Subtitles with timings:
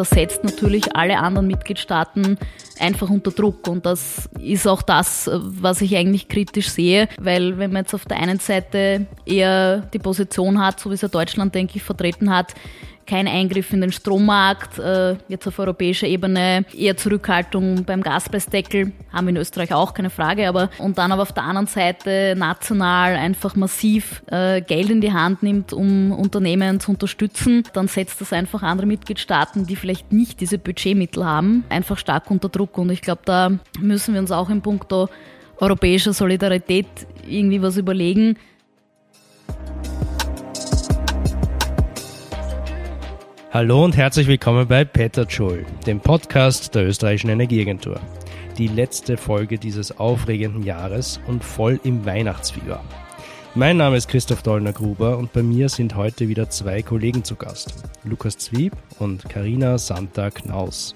[0.00, 2.38] das setzt natürlich alle anderen Mitgliedstaaten
[2.78, 3.68] einfach unter Druck.
[3.68, 8.06] Und das ist auch das, was ich eigentlich kritisch sehe, weil wenn man jetzt auf
[8.06, 12.34] der einen Seite eher die Position hat, so wie es ja Deutschland, denke ich, vertreten
[12.34, 12.54] hat,
[13.10, 19.26] kein Eingriff in den Strommarkt, äh, jetzt auf europäischer Ebene eher Zurückhaltung beim Gaspreisdeckel, haben
[19.26, 23.16] wir in Österreich auch, keine Frage, aber und dann aber auf der anderen Seite national
[23.16, 28.32] einfach massiv äh, Geld in die Hand nimmt, um Unternehmen zu unterstützen, dann setzt das
[28.32, 33.02] einfach andere Mitgliedstaaten, die vielleicht nicht diese Budgetmittel haben, einfach stark unter Druck und ich
[33.02, 35.08] glaube, da müssen wir uns auch im Punkto
[35.58, 36.86] europäischer Solidarität
[37.28, 38.36] irgendwie was überlegen.
[43.52, 48.00] Hallo und herzlich willkommen bei Peter Joel, dem Podcast der österreichischen Energieagentur.
[48.56, 52.80] Die letzte Folge dieses aufregenden Jahres und voll im Weihnachtsfieber.
[53.56, 57.74] Mein Name ist Christoph Dollner-Gruber und bei mir sind heute wieder zwei Kollegen zu Gast.
[58.04, 60.94] Lukas Zwieb und Karina Santa-Knaus.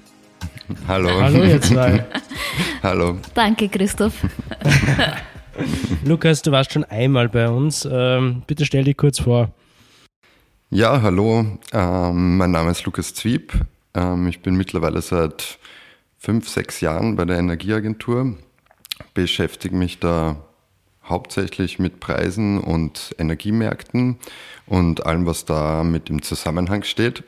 [0.86, 1.11] Hallo.
[1.11, 2.06] Hallo ihr zwei.
[2.84, 3.18] Hallo.
[3.34, 4.14] Danke, Christoph.
[6.05, 7.89] Lukas, du warst schon einmal bei uns.
[7.91, 9.50] Ähm, bitte stell dich kurz vor.
[10.75, 11.47] Ja, hallo.
[11.72, 13.53] Ähm, mein Name ist Lukas Zwieb.
[13.94, 15.61] Ähm, ich bin mittlerweile seit
[16.19, 18.36] fünf, sechs Jahren bei der Energieagentur.
[19.14, 20.34] Beschäftige mich da
[21.05, 24.19] hauptsächlich mit Preisen und Energiemärkten
[24.67, 27.22] und allem, was da mit im Zusammenhang steht.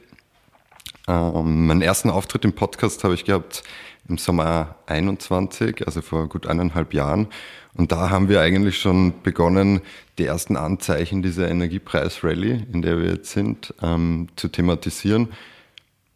[1.07, 3.63] Ähm, meinen ersten Auftritt im Podcast habe ich gehabt
[4.09, 7.29] im Sommer 21, also vor gut eineinhalb Jahren.
[7.75, 9.81] Und da haben wir eigentlich schon begonnen,
[10.19, 15.29] die ersten Anzeichen dieser Energiepreis-Rallye, in der wir jetzt sind, ähm, zu thematisieren.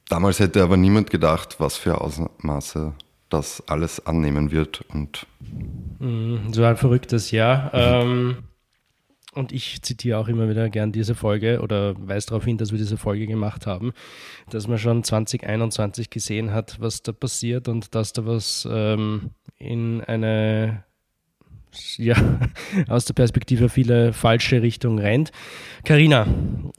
[0.09, 2.95] Damals hätte aber niemand gedacht, was für Ausmaße
[3.29, 4.85] das alles annehmen wird.
[4.89, 5.27] Und
[5.99, 7.71] mm, so ein verrücktes Jahr.
[7.73, 8.39] Ähm,
[9.35, 12.79] und ich zitiere auch immer wieder gern diese Folge oder weise darauf hin, dass wir
[12.79, 13.93] diese Folge gemacht haben,
[14.51, 20.01] dass man schon 2021 gesehen hat, was da passiert und dass da was ähm, in
[20.03, 20.85] eine
[21.97, 22.17] ja,
[22.89, 25.31] aus der Perspektive viele falsche Richtung rennt.
[25.85, 26.27] Karina,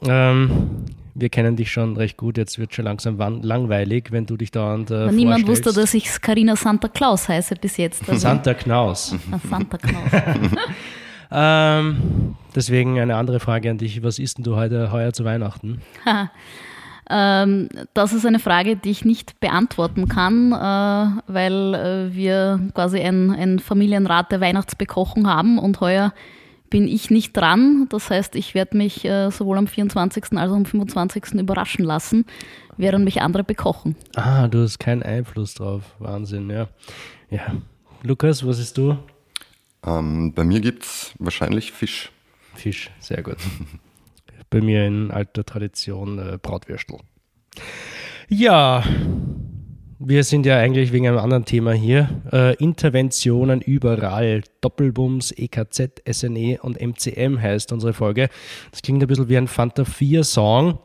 [0.06, 0.84] ähm,
[1.14, 4.90] wir kennen dich schon recht gut, jetzt wird schon langsam langweilig, wenn du dich dauernd
[4.90, 8.08] äh, Niemand wusste, dass ich Karina Santa Claus heiße bis jetzt.
[8.08, 8.20] Also.
[8.20, 9.14] Santa Claus.
[9.48, 10.12] Santa Claus.
[11.30, 14.02] ähm, deswegen eine andere Frage an dich.
[14.02, 15.82] Was isst denn du heute heuer zu Weihnachten?
[17.10, 23.00] Ähm, das ist eine Frage, die ich nicht beantworten kann, äh, weil äh, wir quasi
[23.00, 26.14] ein, ein Familienrat der Weihnachtsbekochung haben und heuer
[26.70, 27.86] bin ich nicht dran.
[27.90, 30.38] Das heißt, ich werde mich äh, sowohl am 24.
[30.38, 31.34] als auch am 25.
[31.34, 32.24] überraschen lassen,
[32.78, 33.94] während mich andere bekochen.
[34.16, 35.82] Ah, du hast keinen Einfluss drauf.
[35.98, 36.68] Wahnsinn, ja.
[37.28, 37.42] Ja.
[38.02, 38.96] Lukas, was ist du?
[39.84, 42.10] Ähm, bei mir gibt es wahrscheinlich Fisch.
[42.54, 43.36] Fisch, sehr gut.
[44.50, 46.98] bei mir in alter Tradition äh, Brautwürstel.
[48.28, 48.84] Ja,
[49.98, 52.08] wir sind ja eigentlich wegen einem anderen Thema hier.
[52.32, 54.42] Äh, Interventionen überall.
[54.60, 58.28] Doppelbums, EKZ, SNE und MCM heißt unsere Folge.
[58.70, 60.78] Das klingt ein bisschen wie ein Fanta 4 Song.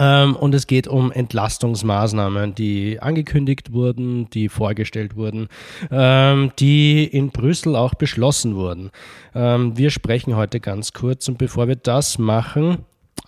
[0.00, 5.48] Ähm, und es geht um Entlastungsmaßnahmen, die angekündigt wurden, die vorgestellt wurden,
[5.90, 8.90] ähm, die in Brüssel auch beschlossen wurden.
[9.34, 12.78] Ähm, wir sprechen heute ganz kurz und bevor wir das machen,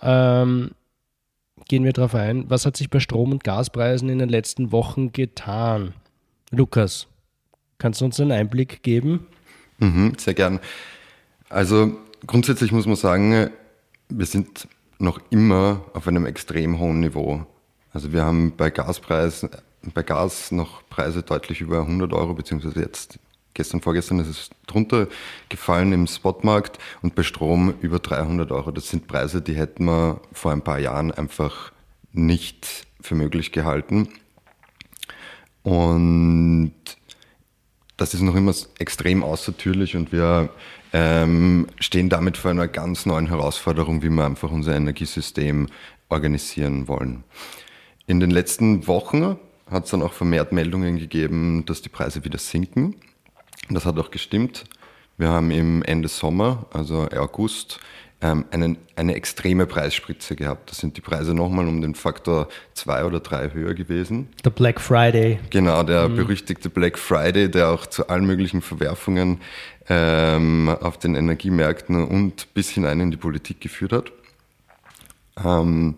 [0.01, 0.71] ähm,
[1.67, 5.11] gehen wir darauf ein, was hat sich bei Strom- und Gaspreisen in den letzten Wochen
[5.11, 5.93] getan?
[6.49, 7.07] Lukas,
[7.77, 9.27] kannst du uns einen Einblick geben?
[9.77, 10.59] Mhm, sehr gern.
[11.49, 11.95] Also
[12.25, 13.51] grundsätzlich muss man sagen,
[14.09, 14.67] wir sind
[14.99, 17.45] noch immer auf einem extrem hohen Niveau.
[17.91, 19.49] Also wir haben bei Gaspreisen,
[19.93, 23.19] bei Gas noch Preise deutlich über 100 Euro, beziehungsweise jetzt
[23.53, 25.07] gestern, vorgestern ist es drunter
[25.49, 28.71] gefallen im Spotmarkt und bei Strom über 300 Euro.
[28.71, 31.71] Das sind Preise, die hätten wir vor ein paar Jahren einfach
[32.11, 34.09] nicht für möglich gehalten.
[35.63, 36.73] Und
[37.97, 40.49] das ist noch immer extrem außertürlich und wir
[40.93, 45.67] ähm, stehen damit vor einer ganz neuen Herausforderung, wie wir einfach unser Energiesystem
[46.09, 47.23] organisieren wollen.
[48.05, 49.37] In den letzten Wochen
[49.69, 52.95] hat es dann auch vermehrt Meldungen gegeben, dass die Preise wieder sinken.
[53.69, 54.65] Das hat auch gestimmt.
[55.17, 57.79] Wir haben im Ende Sommer, also August,
[58.23, 60.71] ähm, einen, eine extreme Preisspritze gehabt.
[60.71, 64.29] Da sind die Preise nochmal um den Faktor zwei oder drei höher gewesen.
[64.43, 65.39] Der Black Friday.
[65.49, 66.15] Genau, der mhm.
[66.15, 69.41] berüchtigte Black Friday, der auch zu allen möglichen Verwerfungen
[69.89, 74.11] ähm, auf den Energiemärkten und bis hinein in die Politik geführt hat.
[75.43, 75.95] Ähm,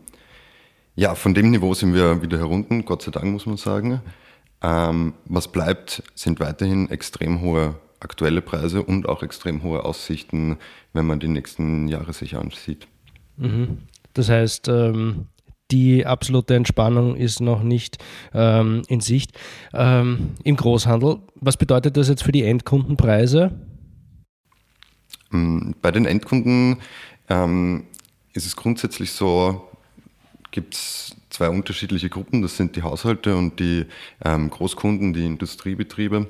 [0.96, 4.02] ja, von dem Niveau sind wir wieder herunter, Gott sei Dank muss man sagen.
[4.62, 10.58] Ähm, was bleibt, sind weiterhin extrem hohe aktuelle Preise und auch extrem hohe Aussichten,
[10.94, 12.88] wenn man die nächsten Jahre sich ansieht.
[13.38, 13.80] Mhm.
[14.14, 15.26] Das heißt, ähm,
[15.72, 17.98] die absolute Entspannung ist noch nicht
[18.34, 19.32] ähm, in Sicht.
[19.74, 23.52] Ähm, Im Großhandel, was bedeutet das jetzt für die Endkundenpreise?
[25.32, 26.78] Mm, bei den Endkunden
[27.30, 27.86] ähm,
[28.34, 29.70] ist es grundsätzlich so,
[30.52, 32.42] gibt es zwei unterschiedliche Gruppen.
[32.42, 33.86] Das sind die Haushalte und die
[34.24, 36.28] ähm, Großkunden, die Industriebetriebe.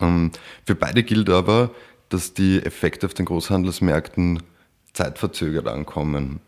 [0.00, 0.32] Ähm,
[0.66, 1.70] für beide gilt aber,
[2.08, 4.42] dass die Effekte auf den Großhandelsmärkten
[4.92, 6.40] zeitverzögert ankommen.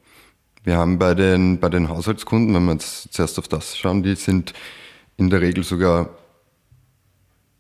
[0.65, 4.17] Wir haben bei den, bei den Haushaltskunden, wenn wir jetzt zuerst auf das schauen, die
[4.17, 4.53] sind
[5.17, 6.11] in der Regel sogar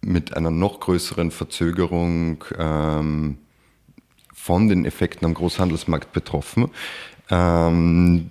[0.00, 3.38] mit einer noch größeren Verzögerung ähm,
[4.46, 6.70] von den Effekten am Großhandelsmarkt betroffen.
[7.31, 8.31] Ähm,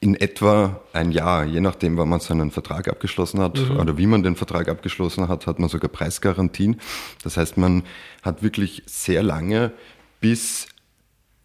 [0.00, 3.80] in etwa ein Jahr, je nachdem, wann man seinen Vertrag abgeschlossen hat mhm.
[3.80, 6.78] oder wie man den Vertrag abgeschlossen hat, hat man sogar Preisgarantien.
[7.24, 7.84] Das heißt, man
[8.22, 9.72] hat wirklich sehr lange,
[10.20, 10.68] bis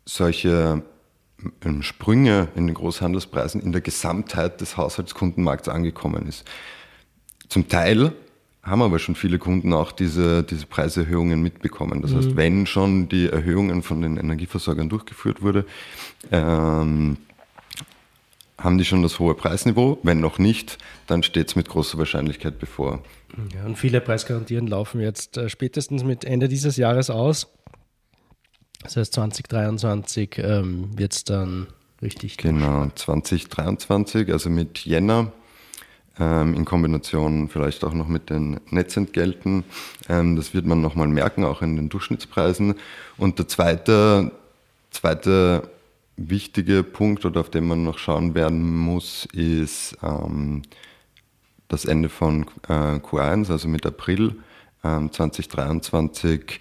[0.03, 0.83] solche
[1.63, 6.43] ähm, Sprünge in den Großhandelspreisen in der Gesamtheit des Haushaltskundenmarkts angekommen ist.
[7.47, 8.11] Zum Teil
[8.63, 12.01] haben aber schon viele Kunden auch diese, diese Preiserhöhungen mitbekommen.
[12.01, 12.17] Das mhm.
[12.17, 15.65] heißt, wenn schon die Erhöhungen von den Energieversorgern durchgeführt wurde,
[16.31, 17.17] ähm,
[18.59, 19.97] haben die schon das hohe Preisniveau.
[20.03, 20.77] Wenn noch nicht,
[21.07, 23.01] dann steht es mit großer Wahrscheinlichkeit bevor.
[23.55, 27.47] Ja, und viele Preisgarantien laufen jetzt äh, spätestens mit Ende dieses Jahres aus.
[28.83, 31.67] Das heißt, 2023 ähm, wird es dann
[32.01, 32.37] richtig.
[32.37, 35.31] Genau, 2023, also mit Jänner,
[36.17, 39.63] in Kombination vielleicht auch noch mit den Netzentgelten.
[40.09, 42.75] Ähm, das wird man nochmal merken, auch in den Durchschnittspreisen.
[43.17, 44.31] Und der zweite,
[44.91, 45.69] zweite
[46.17, 50.63] wichtige Punkt, oder auf den man noch schauen werden muss, ist ähm,
[51.69, 54.35] das Ende von äh, Q1, also mit April
[54.83, 56.59] 2023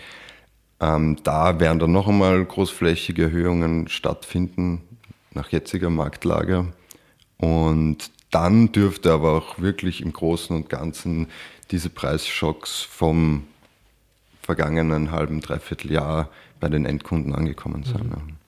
[0.80, 4.80] ähm, da werden dann noch einmal großflächige Erhöhungen stattfinden
[5.32, 6.72] nach jetziger Marktlage.
[7.36, 11.28] Und dann dürfte aber auch wirklich im Großen und Ganzen
[11.70, 13.44] diese Preisschocks vom
[14.42, 16.28] vergangenen halben, dreiviertel Jahr
[16.58, 18.06] bei den Endkunden angekommen sein.
[18.06, 18.40] Mhm.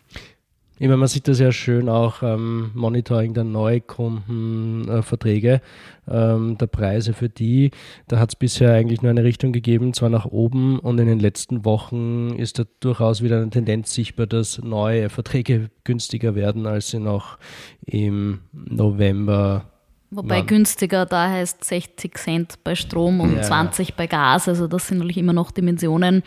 [0.82, 5.61] Ich meine, man sieht das ja schön auch ähm, Monitoring der Neukundenverträge,
[6.08, 7.70] äh, ähm, der Preise für die.
[8.08, 11.20] Da hat es bisher eigentlich nur eine Richtung gegeben, zwar nach oben und in den
[11.20, 16.90] letzten Wochen ist da durchaus wieder eine Tendenz sichtbar, dass neue Verträge günstiger werden, als
[16.90, 17.38] sie noch
[17.87, 19.72] im November
[20.14, 20.47] Wobei waren.
[20.47, 23.43] günstiger da heißt 60 Cent bei Strom und ja.
[23.43, 24.47] 20 bei Gas.
[24.47, 26.23] Also das sind natürlich immer noch Dimensionen,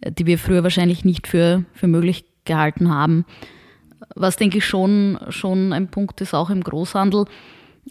[0.00, 3.24] äh, die wir früher wahrscheinlich nicht für, für möglich gehalten haben.
[4.16, 7.26] Was denke ich schon, schon ein Punkt ist, auch im Großhandel.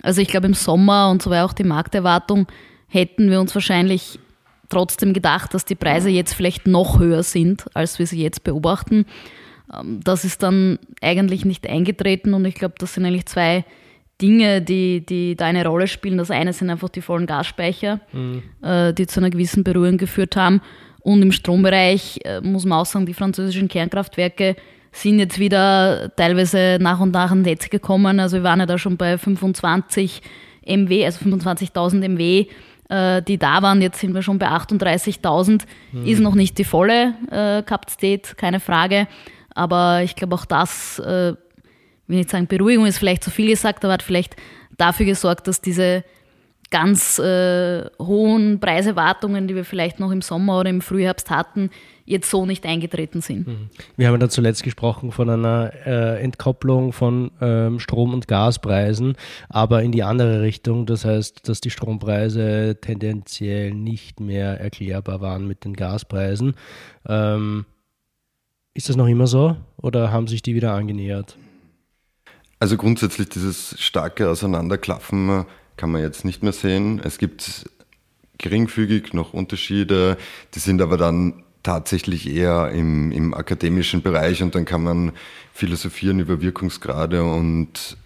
[0.04, 2.48] Also ich glaube im Sommer und so war auch die Markterwartung,
[2.88, 4.20] hätten wir uns wahrscheinlich
[4.68, 9.06] trotzdem gedacht, dass die Preise jetzt vielleicht noch höher sind, als wir sie jetzt beobachten.
[9.74, 13.64] Ähm, das ist dann eigentlich nicht eingetreten und ich glaube, das sind eigentlich zwei
[14.22, 16.18] Dinge, die, die da eine Rolle spielen.
[16.18, 18.44] Das eine sind einfach die vollen Gasspeicher, mhm.
[18.62, 20.62] Äh, die zu einer gewissen Berührung geführt haben.
[21.02, 24.56] Und im Strombereich äh, muss man auch sagen, die französischen Kernkraftwerke
[24.92, 28.20] sind jetzt wieder teilweise nach und nach an Netz gekommen.
[28.20, 30.22] Also wir waren ja da schon bei 25
[30.66, 32.48] MW, also 25.000 MW,
[32.90, 33.82] äh, die da waren.
[33.82, 35.62] Jetzt sind wir schon bei 38.000.
[35.92, 36.06] Mhm.
[36.06, 39.08] Ist noch nicht die volle äh, Kapazität, keine Frage.
[39.56, 41.34] Aber ich glaube auch das, äh,
[42.08, 44.36] will nicht sagen, Beruhigung ist vielleicht zu viel gesagt, aber hat vielleicht
[44.78, 46.04] dafür gesorgt, dass diese
[46.72, 51.70] ganz äh, hohen Preiserwartungen, die wir vielleicht noch im Sommer oder im Frühherbst hatten,
[52.06, 53.48] jetzt so nicht eingetreten sind.
[53.48, 53.70] Mhm.
[53.98, 59.16] Wir haben ja zuletzt gesprochen von einer äh, Entkopplung von ähm, Strom- und Gaspreisen,
[59.50, 60.86] aber in die andere Richtung.
[60.86, 66.56] Das heißt, dass die Strompreise tendenziell nicht mehr erklärbar waren mit den Gaspreisen.
[67.08, 67.66] Ähm,
[68.74, 71.38] ist das noch immer so oder haben sich die wieder angenähert?
[72.62, 75.44] Also grundsätzlich dieses starke Auseinanderklaffen äh,
[75.78, 77.02] kann man jetzt nicht mehr sehen.
[77.04, 77.68] Es gibt
[78.38, 80.16] geringfügig noch Unterschiede,
[80.54, 85.12] die sind aber dann tatsächlich eher im, im akademischen Bereich und dann kann man
[85.56, 87.98] philosophieren über Wirkungsgrade und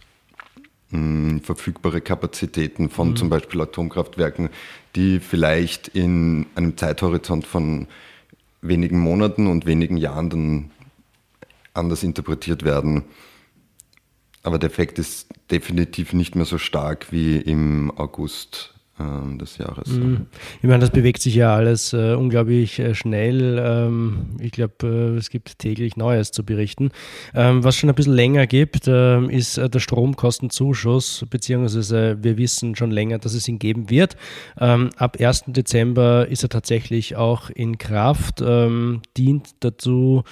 [0.91, 3.15] mh, hm, verfügbare Kapazitäten von mhm.
[3.17, 4.47] zum Beispiel Atomkraftwerken,
[4.95, 7.88] die vielleicht in einem Zeithorizont von
[8.62, 10.71] wenigen Monaten und wenigen Jahren dann
[11.74, 13.03] anders interpretiert werden.
[14.46, 19.88] Aber der Effekt ist definitiv nicht mehr so stark wie im August ähm, des Jahres.
[19.88, 20.28] Mhm.
[20.62, 23.60] Ich meine, das bewegt sich ja alles äh, unglaublich äh, schnell.
[23.60, 26.92] Ähm, ich glaube, äh, es gibt täglich Neues zu berichten.
[27.34, 32.75] Ähm, was schon ein bisschen länger gibt, ähm, ist äh, der Stromkostenzuschuss, beziehungsweise wir wissen
[32.75, 34.16] schon länger, dass es ihn geben wird.
[34.60, 35.46] Ähm, ab 1.
[35.48, 40.24] Dezember ist er tatsächlich auch in Kraft, ähm, dient dazu,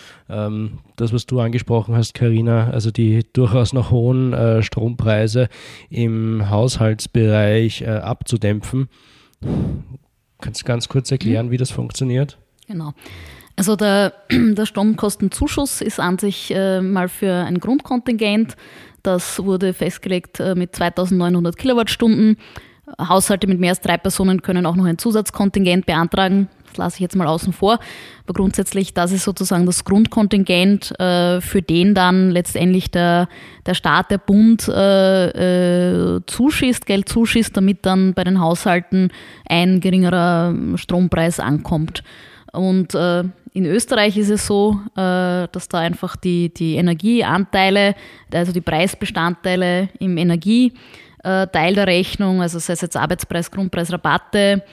[0.96, 5.50] das, was du angesprochen hast, Karina, also die durchaus noch hohen äh, Strompreise
[5.90, 8.90] im Haushaltsbereich äh, abzudämpfen.
[10.42, 12.38] Kannst du ganz kurz erklären, wie das funktioniert?
[12.68, 12.94] Genau.
[13.56, 18.56] Also der, der Stromkostenzuschuss ist an sich äh, mal für ein Grundkontingent.
[19.04, 22.38] Das wurde festgelegt äh, mit 2900 Kilowattstunden.
[23.00, 26.50] Haushalte mit mehr als drei Personen können auch noch ein Zusatzkontingent beantragen.
[26.74, 27.80] Das lasse ich jetzt mal außen vor.
[28.26, 33.28] Aber grundsätzlich, das ist sozusagen das Grundkontingent, äh, für den dann letztendlich der,
[33.66, 39.10] der Staat, der Bund äh, äh, zuschießt, Geld zuschießt, damit dann bei den Haushalten
[39.48, 42.04] ein geringerer Strompreis ankommt.
[42.52, 47.96] Und äh, in Österreich ist es so, äh, dass da einfach die, die Energieanteile,
[48.34, 50.74] also die Preisbestandteile im Energieteil
[51.24, 54.64] der Rechnung, also sei es jetzt Arbeitspreis, Grundpreis, Rabatte,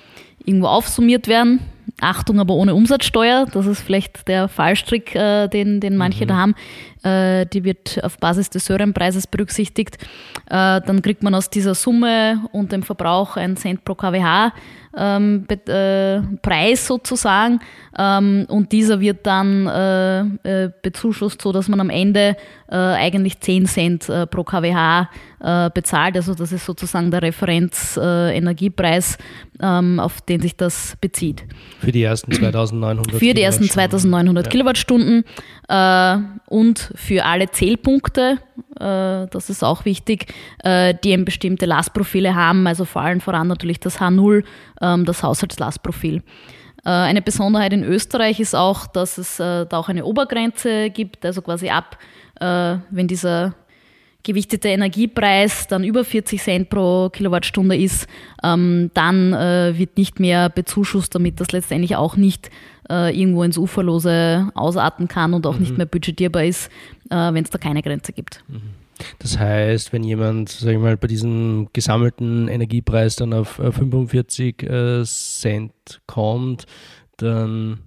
[0.45, 1.61] irgendwo aufsummiert werden.
[2.01, 3.47] Achtung, aber ohne Umsatzsteuer.
[3.53, 6.29] Das ist vielleicht der Fallstrick, äh, den, den manche mhm.
[6.29, 6.55] da haben.
[7.03, 9.99] Äh, die wird auf Basis des höheren Preises berücksichtigt.
[10.47, 14.51] Äh, dann kriegt man aus dieser Summe und dem Verbrauch einen Cent pro kWh
[14.97, 17.61] ähm, äh, Preis sozusagen.
[17.99, 22.37] Ähm, und dieser wird dann äh, äh, bezuschusst, so dass man am Ende
[22.71, 25.07] äh, eigentlich 10 Cent äh, pro kWh
[25.41, 26.15] äh, bezahlt.
[26.17, 29.19] Also das ist sozusagen der Referenz-Energiepreis,
[29.61, 31.45] ähm, auf den sich das bezieht.
[31.81, 34.51] Für die ersten 2900 Für die ersten 2900 ja.
[34.51, 35.25] Kilowattstunden
[36.47, 38.39] und für alle Zählpunkte,
[38.75, 40.27] das ist auch wichtig,
[40.65, 44.45] die eben bestimmte Lastprofile haben, also vor allem voran natürlich das H0, ähm,
[44.81, 46.23] das Haushaltslastprofil.
[46.85, 51.25] Äh, eine Besonderheit in Österreich ist auch, dass es äh, da auch eine Obergrenze gibt,
[51.25, 51.99] also quasi ab,
[52.41, 53.55] äh, wenn dieser
[54.23, 58.07] gewichtete Energiepreis dann über 40 Cent pro Kilowattstunde ist,
[58.45, 62.51] ähm, dann wird nicht mehr bezuschusst, damit das letztendlich auch nicht
[62.91, 65.61] irgendwo ins Uferlose ausarten kann und auch mhm.
[65.61, 66.71] nicht mehr budgetierbar ist,
[67.09, 68.43] wenn es da keine Grenze gibt.
[68.49, 68.80] Mhm.
[69.19, 75.05] Das heißt, wenn jemand, sag ich mal, bei diesem gesammelten Energiepreis dann auf 45 äh,
[75.05, 75.73] Cent
[76.07, 76.67] kommt,
[77.17, 77.81] dann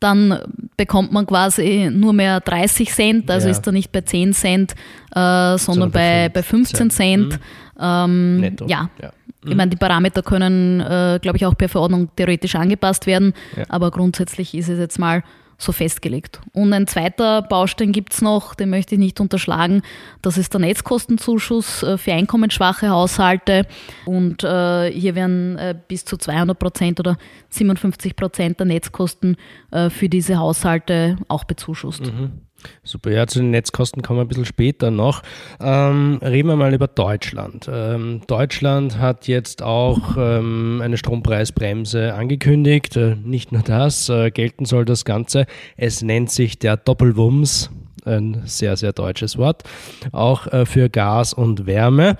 [0.00, 0.38] dann
[0.76, 3.52] bekommt man quasi nur mehr 30 Cent, also ja.
[3.52, 4.74] ist er nicht bei 10 Cent,
[5.14, 6.92] äh, sondern, bei, bei 15 Cent.
[6.92, 7.32] Cent.
[7.32, 7.38] Mhm.
[7.80, 8.66] Ähm, Netto.
[8.66, 8.90] Ja.
[9.00, 9.12] ja.
[9.44, 13.64] Ich meine, die Parameter können, äh, glaube ich, auch per Verordnung theoretisch angepasst werden, ja.
[13.68, 15.22] aber grundsätzlich ist es jetzt mal
[15.58, 16.40] so festgelegt.
[16.52, 19.82] Und ein zweiter Baustein gibt es noch, den möchte ich nicht unterschlagen,
[20.22, 23.66] das ist der Netzkostenzuschuss äh, für einkommensschwache Haushalte.
[24.04, 27.16] Und äh, hier werden äh, bis zu 200 Prozent oder
[27.50, 29.36] 57 Prozent der Netzkosten
[29.70, 32.06] äh, für diese Haushalte auch bezuschusst.
[32.06, 32.45] Mhm.
[32.82, 35.22] Super, ja, zu den Netzkosten kommen wir ein bisschen später noch.
[35.60, 37.68] Ähm, reden wir mal über Deutschland.
[37.72, 42.96] Ähm, Deutschland hat jetzt auch ähm, eine Strompreisbremse angekündigt.
[42.96, 45.46] Äh, nicht nur das, äh, gelten soll das Ganze.
[45.76, 47.70] Es nennt sich der Doppelwumms
[48.06, 49.64] ein sehr, sehr deutsches Wort,
[50.12, 52.16] auch äh, für Gas und Wärme.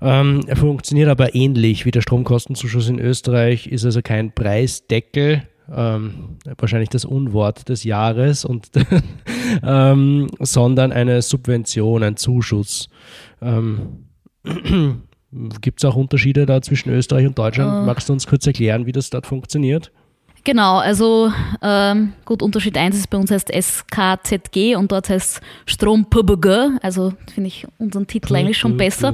[0.00, 5.42] Ähm, er funktioniert aber ähnlich wie der Stromkostenzuschuss in Österreich, ist also kein Preisdeckel,
[5.74, 8.68] ähm, wahrscheinlich das Unwort des Jahres, und,
[9.62, 12.88] ähm, sondern eine Subvention, ein Zuschuss.
[13.40, 14.06] Ähm,
[15.60, 17.82] Gibt es auch Unterschiede da zwischen Österreich und Deutschland?
[17.82, 17.86] Uh.
[17.86, 19.90] Magst du uns kurz erklären, wie das dort funktioniert?
[20.44, 26.08] Genau, also ähm, gut, Unterschied 1 ist bei uns heißt SKZG und dort heißt Strom
[26.08, 29.12] PBG, also finde ich unseren Titel eigentlich schon besser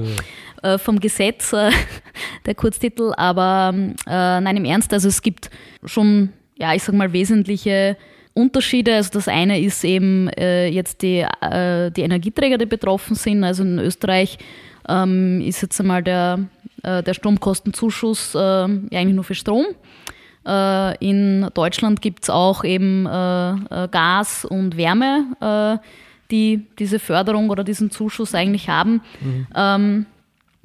[0.63, 1.71] äh, vom Gesetz, äh,
[2.47, 3.73] der Kurztitel, aber
[4.07, 5.49] äh, nein, im Ernst, also es gibt
[5.87, 7.97] schon ja, ich sag mal, wesentliche
[8.35, 8.95] Unterschiede.
[8.95, 13.45] Also das eine ist eben äh, jetzt die, äh, die Energieträger, die betroffen sind.
[13.45, 14.39] Also in Österreich
[14.89, 16.41] ähm, ist jetzt einmal der,
[16.83, 19.67] äh, der Stromkostenzuschuss äh, eigentlich nur für Strom.
[20.47, 25.81] Äh, in Deutschland gibt es auch eben äh, Gas und Wärme,
[26.31, 29.03] die diese Förderung oder diesen Zuschuss eigentlich haben.
[29.21, 29.47] Mhm.
[29.55, 30.07] Ähm,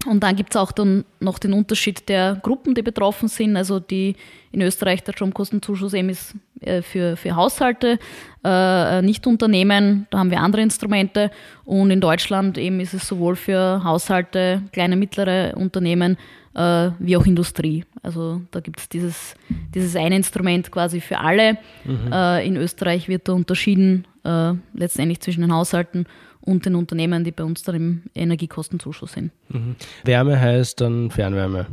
[0.05, 3.57] und dann gibt es auch dann noch den Unterschied der Gruppen, die betroffen sind.
[3.57, 4.15] Also die
[4.51, 7.97] in Österreich der Stromkostenzuschuss eben ist äh, für, für Haushalte,
[8.43, 11.31] äh, nicht Unternehmen, da haben wir andere Instrumente.
[11.65, 16.17] Und in Deutschland eben ist es sowohl für Haushalte, kleine, mittlere Unternehmen
[16.53, 17.83] äh, wie auch Industrie.
[18.03, 19.35] Also da gibt es dieses,
[19.73, 21.57] dieses eine Instrument quasi für alle.
[21.85, 22.11] Mhm.
[22.13, 26.05] Äh, in Österreich wird da unterschieden äh, letztendlich zwischen den Haushalten
[26.47, 29.31] und den Unternehmen, die bei uns dann im Energiekostenzuschuss sind.
[29.49, 29.75] Mhm.
[30.03, 31.67] Wärme heißt dann Fernwärme.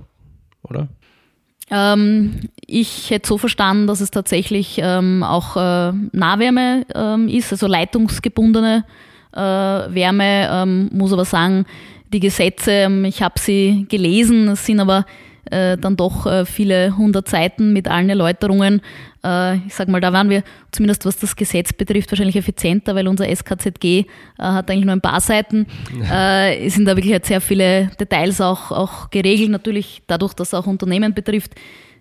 [0.62, 0.88] oder?
[1.70, 7.66] Ähm, ich hätte so verstanden, dass es tatsächlich ähm, auch äh, Nahwärme ähm, ist, also
[7.66, 8.84] leitungsgebundene
[9.32, 10.48] äh, Wärme.
[10.50, 11.64] Ähm, muss aber sagen,
[12.12, 15.06] die Gesetze, ähm, ich habe sie gelesen, es sind aber
[15.50, 18.80] äh, dann doch äh, viele hundert Seiten mit allen Erläuterungen.
[19.24, 23.08] Äh, ich sag mal, da waren wir zumindest was das Gesetz betrifft wahrscheinlich effizienter, weil
[23.08, 24.04] unser SKZG äh,
[24.38, 25.66] hat eigentlich nur ein paar Seiten.
[26.10, 30.48] Äh, es sind da wirklich halt sehr viele Details auch, auch geregelt, natürlich dadurch, dass
[30.48, 31.54] es auch Unternehmen betrifft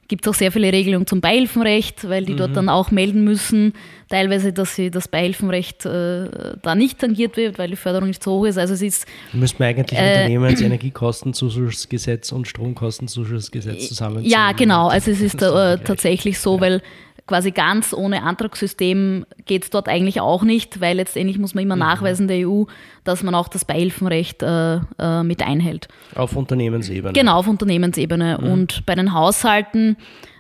[0.08, 2.38] gibt es auch sehr viele Regelungen zum Beihilfenrecht, weil die mhm.
[2.38, 3.74] dort dann auch melden müssen,
[4.10, 8.40] teilweise, dass sie das Beihilfenrecht äh, da nicht tangiert wird, weil die Förderung nicht so
[8.40, 8.58] hoch ist.
[8.58, 9.08] Also es ist.
[9.32, 14.32] Müsste man eigentlich äh, Unternehmens Energiekostenzuschussgesetz und Stromkostenzuschussgesetz zusammenziehen.
[14.32, 14.88] Ja, genau.
[14.88, 16.62] Also es ist da, äh, tatsächlich so, ja.
[16.62, 16.82] weil
[17.26, 21.76] quasi ganz ohne Antragssystem geht es dort eigentlich auch nicht, weil letztendlich muss man immer
[21.76, 21.82] mhm.
[21.82, 22.64] nachweisen der EU,
[23.04, 25.88] dass man auch das Beihilfenrecht äh, äh, mit einhält.
[26.16, 27.14] Auf Unternehmensebene.
[27.14, 28.40] Genau, auf Unternehmensebene.
[28.42, 28.52] Mhm.
[28.52, 29.98] Und bei den Haushalten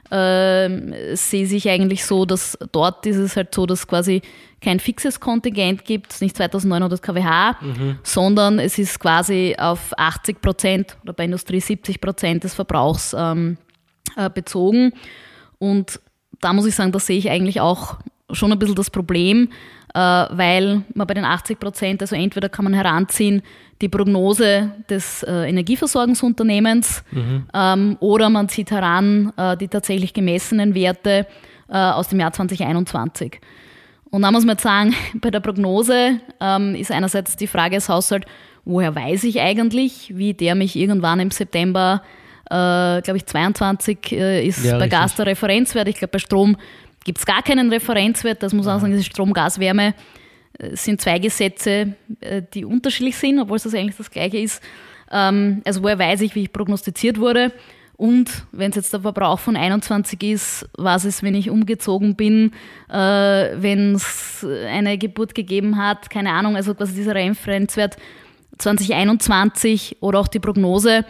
[0.09, 4.21] äh, sehe ich eigentlich so, dass dort ist es halt so, dass quasi
[4.61, 7.99] kein fixes Kontingent gibt, nicht 2900 kWh, mhm.
[8.03, 13.57] sondern es ist quasi auf 80 Prozent oder bei Industrie 70 Prozent des Verbrauchs ähm,
[14.15, 14.93] äh, bezogen.
[15.59, 15.99] Und
[16.43, 17.97] da muss ich sagen, da sehe ich eigentlich auch
[18.31, 19.49] schon ein bisschen das Problem,
[19.93, 23.41] äh, weil man bei den 80 Prozent, also entweder kann man heranziehen,
[23.81, 27.45] die Prognose des äh, Energieversorgungsunternehmens mhm.
[27.53, 31.27] ähm, oder man zieht heran äh, die tatsächlich gemessenen Werte
[31.69, 33.39] aus dem Jahr 2021.
[34.11, 37.89] Und da muss man jetzt sagen, bei der Prognose ähm, ist einerseits die Frage des
[37.89, 38.27] Haushalts,
[38.63, 42.03] woher weiß ich eigentlich, wie der mich irgendwann im September
[42.45, 44.91] äh, glaube ich, 22 äh, ist ja, bei richtig.
[44.91, 45.87] Gas der Referenzwert.
[45.87, 46.57] Ich glaube, bei Strom
[47.03, 48.43] gibt es gar keinen Referenzwert.
[48.43, 49.93] Das muss man sagen, das ist Strom, Gas, Wärme.
[50.59, 54.61] Äh, sind zwei Gesetze, äh, die unterschiedlich sind, obwohl es das eigentlich das gleiche ist.
[55.11, 57.51] Ähm, also woher weiß ich, wie ich prognostiziert wurde.
[57.95, 62.51] Und wenn es jetzt der Verbrauch von 21 ist, was ist, wenn ich umgezogen bin,
[62.89, 67.97] äh, wenn es eine Geburt gegeben hat, keine Ahnung, also quasi dieser Referenzwert
[68.57, 71.05] 2021 oder auch die Prognose,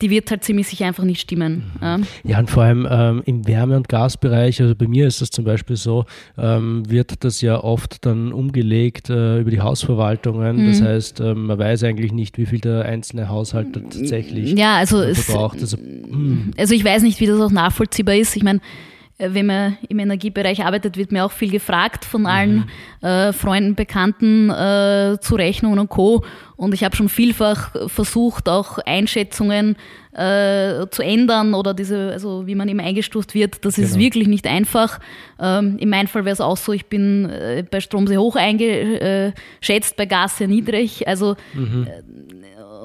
[0.00, 1.70] die wird halt ziemlich sicher einfach nicht stimmen.
[1.80, 5.30] Ja, ja und vor allem ähm, im Wärme- und Gasbereich, also bei mir ist das
[5.30, 6.04] zum Beispiel so,
[6.36, 10.56] ähm, wird das ja oft dann umgelegt äh, über die Hausverwaltungen.
[10.56, 10.66] Mhm.
[10.66, 15.02] Das heißt, ähm, man weiß eigentlich nicht, wie viel der einzelne Haushalt tatsächlich ja, also
[15.14, 15.60] verbraucht.
[15.60, 16.50] Also, hm.
[16.56, 18.36] also ich weiß nicht, wie das auch nachvollziehbar ist.
[18.36, 18.62] Ich meine, äh,
[19.18, 22.68] wenn man im Energiebereich arbeitet, wird mir auch viel gefragt von allen
[23.00, 23.08] mhm.
[23.08, 26.24] äh, Freunden, Bekannten äh, zu Rechnungen und Co.
[26.56, 29.76] Und ich habe schon vielfach versucht, auch Einschätzungen
[30.12, 33.64] äh, zu ändern oder diese, also wie man eben eingestuft wird.
[33.64, 33.88] Das genau.
[33.88, 34.98] ist wirklich nicht einfach.
[35.40, 38.36] Ähm, in meinem Fall wäre es auch so, ich bin äh, bei Strom sehr hoch
[38.36, 41.06] eingeschätzt, bei Gas sehr niedrig.
[41.06, 41.86] Also mhm.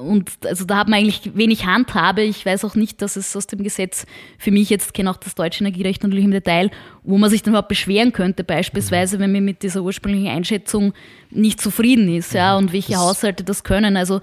[0.00, 2.22] Und also da hat man eigentlich wenig Handhabe.
[2.22, 4.06] Ich weiß auch nicht, dass es aus dem Gesetz
[4.38, 6.70] für mich jetzt kenne auch das deutsche Energierecht natürlich im Detail,
[7.02, 10.92] wo man sich dann überhaupt beschweren könnte, beispielsweise, wenn man mit dieser ursprünglichen Einschätzung
[11.30, 13.96] nicht zufrieden ist, ja, und welche das, Haushalte das können.
[13.96, 14.20] Also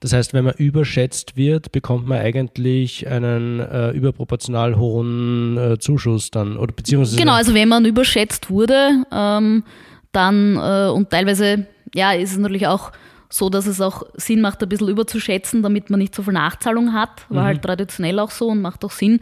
[0.00, 6.30] das heißt, wenn man überschätzt wird, bekommt man eigentlich einen äh, überproportional hohen äh, Zuschuss
[6.30, 7.16] dann, oder beziehungsweise.
[7.16, 9.64] Genau, also wenn man überschätzt wurde, ähm,
[10.12, 12.92] dann äh, und teilweise, ja, ist es natürlich auch
[13.28, 16.92] so dass es auch Sinn macht, ein bisschen überzuschätzen, damit man nicht so viel Nachzahlung
[16.92, 17.26] hat.
[17.28, 17.46] War mhm.
[17.46, 19.20] halt traditionell auch so und macht auch Sinn.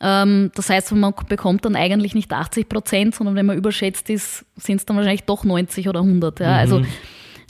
[0.00, 4.44] Ähm, das heißt, man bekommt dann eigentlich nicht 80 Prozent, sondern wenn man überschätzt ist,
[4.56, 6.40] sind es dann wahrscheinlich doch 90 oder 100.
[6.40, 6.56] Ja.
[6.56, 6.86] Also mhm.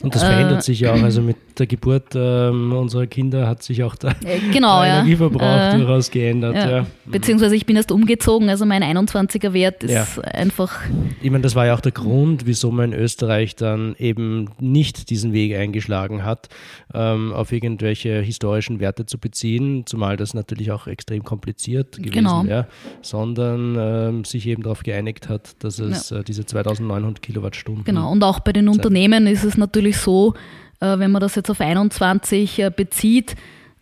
[0.02, 1.02] Und das verändert äh, sich ja auch.
[1.02, 5.74] Also mit der Geburt ähm, unserer Kinder hat sich auch der, äh, genau, der Energieverbrauch
[5.74, 6.54] äh, durchaus geändert.
[6.54, 6.70] Ja.
[6.70, 6.87] Ja.
[7.06, 10.22] Beziehungsweise ich bin erst umgezogen, also mein 21er Wert ist ja.
[10.22, 10.80] einfach.
[11.22, 15.09] Ich meine, das war ja auch der Grund, wieso man in Österreich dann eben nicht
[15.09, 16.50] diesen Weg eingeschlagen hat,
[16.92, 22.44] ähm, auf irgendwelche historischen Werte zu beziehen, zumal das natürlich auch extrem kompliziert gewesen genau.
[22.44, 22.66] wäre,
[23.00, 27.85] sondern ähm, sich eben darauf geeinigt hat, dass es äh, diese 2900 Kilowattstunden.
[27.85, 30.35] Genau, und auch bei den Unternehmen ist es natürlich natürlich so,
[30.81, 33.33] äh, wenn man das jetzt auf 21 äh, bezieht,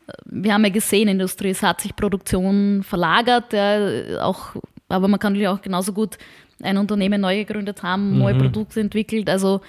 [0.06, 4.54] äh, wir haben ja gesehen, Industrie, es hat sich Produktion verlagert, ja, auch,
[4.88, 6.18] aber man kann natürlich auch genauso gut
[6.62, 8.18] ein Unternehmen neu gegründet haben, mhm.
[8.18, 9.28] neue Produkte entwickelt.
[9.28, 9.60] Also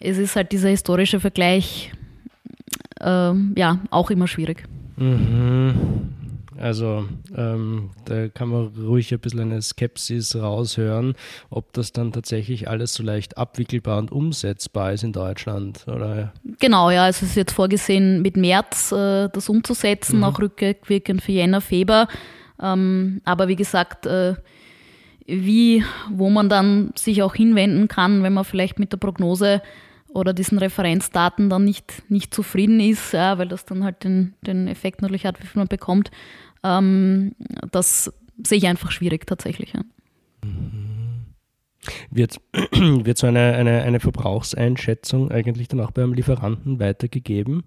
[0.00, 1.92] es ist halt dieser historische Vergleich
[3.00, 4.64] äh, ja auch immer schwierig.
[4.96, 6.08] Mhm.
[6.60, 11.14] Also ähm, da kann man ruhig ein bisschen eine Skepsis raushören,
[11.50, 15.86] ob das dann tatsächlich alles so leicht abwickelbar und umsetzbar ist in Deutschland.
[15.86, 16.32] Oder?
[16.58, 20.24] Genau, ja, es ist jetzt vorgesehen, mit März äh, das umzusetzen, mhm.
[20.24, 22.08] auch rückwirkend für Jänner, Februar.
[22.60, 24.34] Ähm, aber wie gesagt, äh,
[25.26, 29.62] wie, wo man dann sich auch hinwenden kann, wenn man vielleicht mit der Prognose
[30.08, 34.68] oder diesen Referenzdaten dann nicht, nicht zufrieden ist, ja, weil das dann halt den, den
[34.68, 36.10] Effekt natürlich hat, wie viel man bekommt,
[36.62, 37.34] Ähm,
[37.70, 39.72] das sehe ich einfach schwierig tatsächlich.
[39.72, 39.82] Ja.
[42.10, 42.40] Wird,
[42.72, 47.64] wird so eine, eine, eine Verbrauchseinschätzung eigentlich dann auch beim Lieferanten weitergegeben?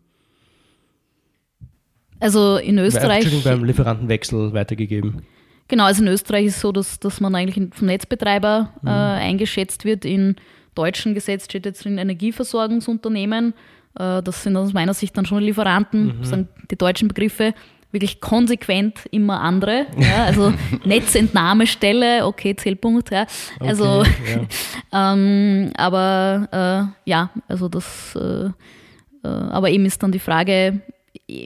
[2.19, 3.23] Also in Österreich.
[3.23, 5.23] Entschuldigung, beim Lieferantenwechsel weitergegeben.
[5.67, 8.88] Genau, also in Österreich ist es so, dass, dass man eigentlich vom Netzbetreiber mhm.
[8.88, 10.06] äh, eingeschätzt wird.
[10.06, 10.36] In
[10.75, 13.54] deutschen Gesetz steht jetzt drin Energieversorgungsunternehmen.
[13.97, 16.23] Äh, das sind aus meiner Sicht dann schon Lieferanten, mhm.
[16.23, 17.54] sind die deutschen Begriffe
[17.91, 19.88] wirklich konsequent immer andere.
[19.97, 20.54] Ja, also
[20.86, 23.12] Netzentnahmestelle, okay, Zählpunkt.
[23.12, 23.25] Ja.
[23.60, 24.47] Also, okay,
[24.91, 25.13] ja.
[25.13, 30.82] ähm, aber äh, ja, also das, äh, äh, aber eben ist dann die Frage,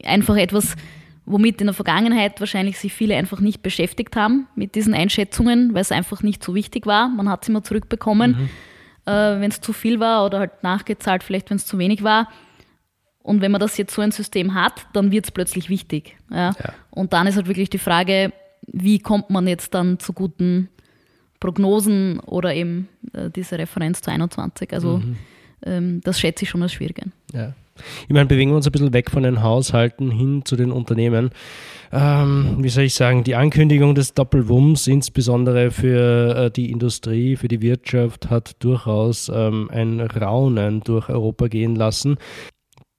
[0.03, 0.75] einfach etwas,
[1.25, 5.81] womit in der Vergangenheit wahrscheinlich sich viele einfach nicht beschäftigt haben mit diesen Einschätzungen, weil
[5.81, 7.10] es einfach nicht so wichtig war.
[7.10, 9.12] Man hat es immer zurückbekommen, mhm.
[9.12, 12.29] äh, wenn es zu viel war oder halt nachgezahlt, vielleicht wenn es zu wenig war.
[13.25, 16.15] Und wenn man das jetzt so ein System hat, dann wird es plötzlich wichtig.
[16.29, 16.51] Ja?
[16.51, 16.73] ja?
[16.91, 18.31] Und dann ist halt wirklich die Frage,
[18.67, 20.69] wie kommt man jetzt dann zu guten
[21.39, 24.71] Prognosen oder eben äh, diese Referenz zu 21.
[24.73, 25.17] Also mhm.
[25.65, 27.01] ähm, das schätze ich schon als schwierig
[27.33, 27.53] Ja.
[28.07, 31.31] Ich meine, bewegen wir uns ein bisschen weg von den Haushalten hin zu den Unternehmen.
[31.91, 37.47] Ähm, wie soll ich sagen, die Ankündigung des Doppelwumms, insbesondere für äh, die Industrie, für
[37.47, 42.17] die Wirtschaft, hat durchaus ähm, ein Raunen durch Europa gehen lassen.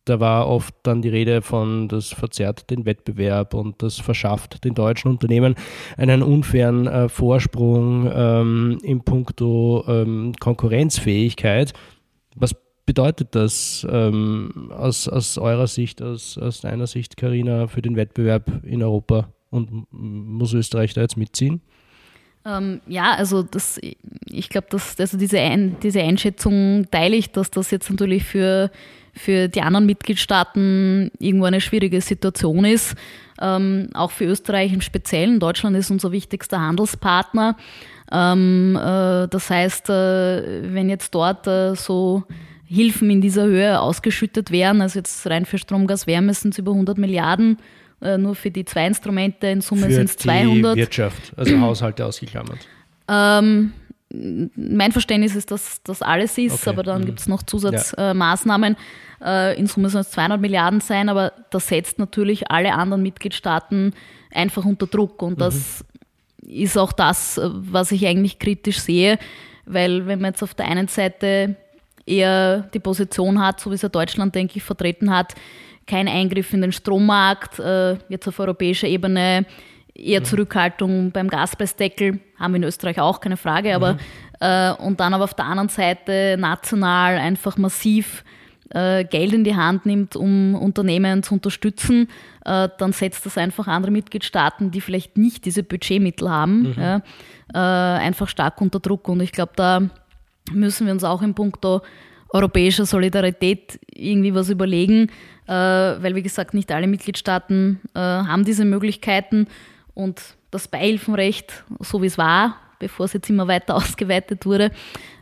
[0.07, 4.75] Da war oft dann die Rede von, das verzerrt den Wettbewerb und das verschafft den
[4.75, 5.57] deutschen Unternehmen
[5.97, 11.73] einen unfairen äh, Vorsprung ähm, in puncto ähm, Konkurrenzfähigkeit.
[12.37, 12.55] Was
[12.87, 18.65] bedeutet das ähm, aus, aus eurer Sicht, aus, aus deiner Sicht, Karina, für den Wettbewerb
[18.65, 19.29] in Europa?
[19.51, 21.63] Und muss Österreich da jetzt mitziehen?
[22.45, 23.81] Ähm, ja, also das,
[24.27, 28.71] ich glaube, dass also diese, Ein, diese Einschätzung teile ich, dass das jetzt natürlich für,
[29.17, 32.95] für die anderen Mitgliedstaaten irgendwo eine schwierige Situation ist.
[33.41, 35.41] Ähm, auch für Österreich im Speziellen.
[35.41, 37.57] Deutschland ist unser wichtigster Handelspartner.
[38.11, 42.25] Ähm, äh, das heißt, äh, wenn jetzt dort äh, so
[42.69, 44.81] Hilfen in dieser Höhe ausgeschüttet werden.
[44.83, 47.59] Also jetzt rein für Strom, Gas, Wärme sind es über 100 Milliarden.
[48.03, 50.75] Äh, nur für die zwei Instrumente in Summe sind es 200.
[50.75, 52.59] Die Wirtschaft, also Haushalte ausgeklammert.
[53.09, 53.73] Ähm,
[54.55, 56.71] mein Verständnis ist, dass das alles ist, okay.
[56.71, 57.07] aber dann mhm.
[57.07, 58.77] gibt es noch Zusatzmaßnahmen.
[59.21, 59.51] Ja.
[59.51, 63.95] Äh, in Summe sollen es 200 Milliarden sein, aber das setzt natürlich alle anderen Mitgliedstaaten
[64.33, 65.23] einfach unter Druck.
[65.23, 65.85] Und das
[66.43, 66.51] mhm.
[66.51, 69.19] ist auch das, äh, was ich eigentlich kritisch sehe,
[69.65, 71.57] weil wenn man jetzt auf der einen Seite
[72.07, 75.35] eher die Position hat, so wie es ja Deutschland, denke ich, vertreten hat,
[75.87, 79.47] kein Eingriff in den Strommarkt, äh, jetzt auf europäischer Ebene
[79.97, 80.25] eher mhm.
[80.25, 83.99] Zurückhaltung beim Gaspreisdeckel, haben wir in Österreich auch, keine Frage, aber mhm.
[84.41, 88.25] äh, und dann aber auf der anderen Seite national einfach massiv
[88.71, 92.09] äh, Geld in die Hand nimmt, um Unternehmen zu unterstützen,
[92.45, 96.75] äh, dann setzt das einfach andere Mitgliedstaaten, die vielleicht nicht diese Budgetmittel haben, mhm.
[96.77, 97.03] ja,
[97.55, 99.09] äh, einfach stark unter Druck.
[99.09, 99.83] Und ich glaube, da
[100.53, 101.83] müssen wir uns auch in puncto
[102.31, 105.11] europäischer Solidarität irgendwie was überlegen,
[105.47, 109.47] äh, weil wie gesagt, nicht alle Mitgliedstaaten äh, haben diese Möglichkeiten
[109.97, 114.71] und das Beihilfenrecht, so wie es war, bevor es jetzt immer weiter ausgeweitet wurde,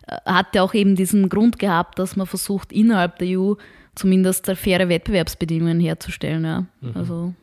[0.09, 3.55] äh, hat ja auch eben diesen Grund gehabt, dass man versucht, innerhalb der EU
[3.95, 6.45] zumindest faire Wettbewerbsbedingungen herzustellen.
[6.45, 6.67] Ja.
[6.81, 6.91] Mhm.
[6.95, 7.35] Also,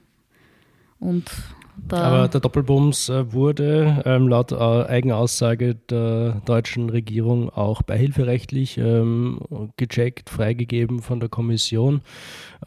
[0.99, 1.31] und
[1.89, 9.39] Aber der Doppelbums äh, wurde ähm, laut äh, Eigenaussage der deutschen Regierung auch beihilferechtlich ähm,
[9.77, 12.01] gecheckt, freigegeben von der Kommission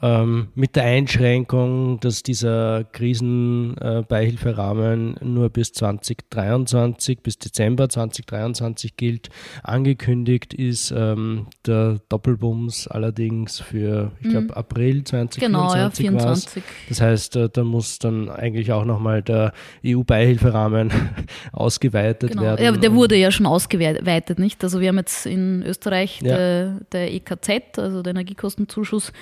[0.03, 9.31] ähm, mit der Einschränkung, dass dieser Krisenbeihilferahmen äh, nur bis 2023, bis Dezember 2023 gilt.
[9.63, 14.53] Angekündigt ist ähm, der Doppelbums allerdings für, ich glaube, mhm.
[14.53, 15.43] April 2024.
[15.43, 16.63] Genau, ja, 24.
[16.89, 19.53] Das heißt, äh, da muss dann eigentlich auch nochmal der
[19.85, 20.91] EU-Beihilferahmen
[21.53, 22.43] ausgeweitet genau.
[22.43, 22.65] werden.
[22.65, 24.63] Ja, der wurde ja schon ausgeweitet, nicht?
[24.65, 26.37] Also wir haben jetzt in Österreich ja.
[26.37, 29.13] der, der EKZ, also der Energiekostenzuschuss,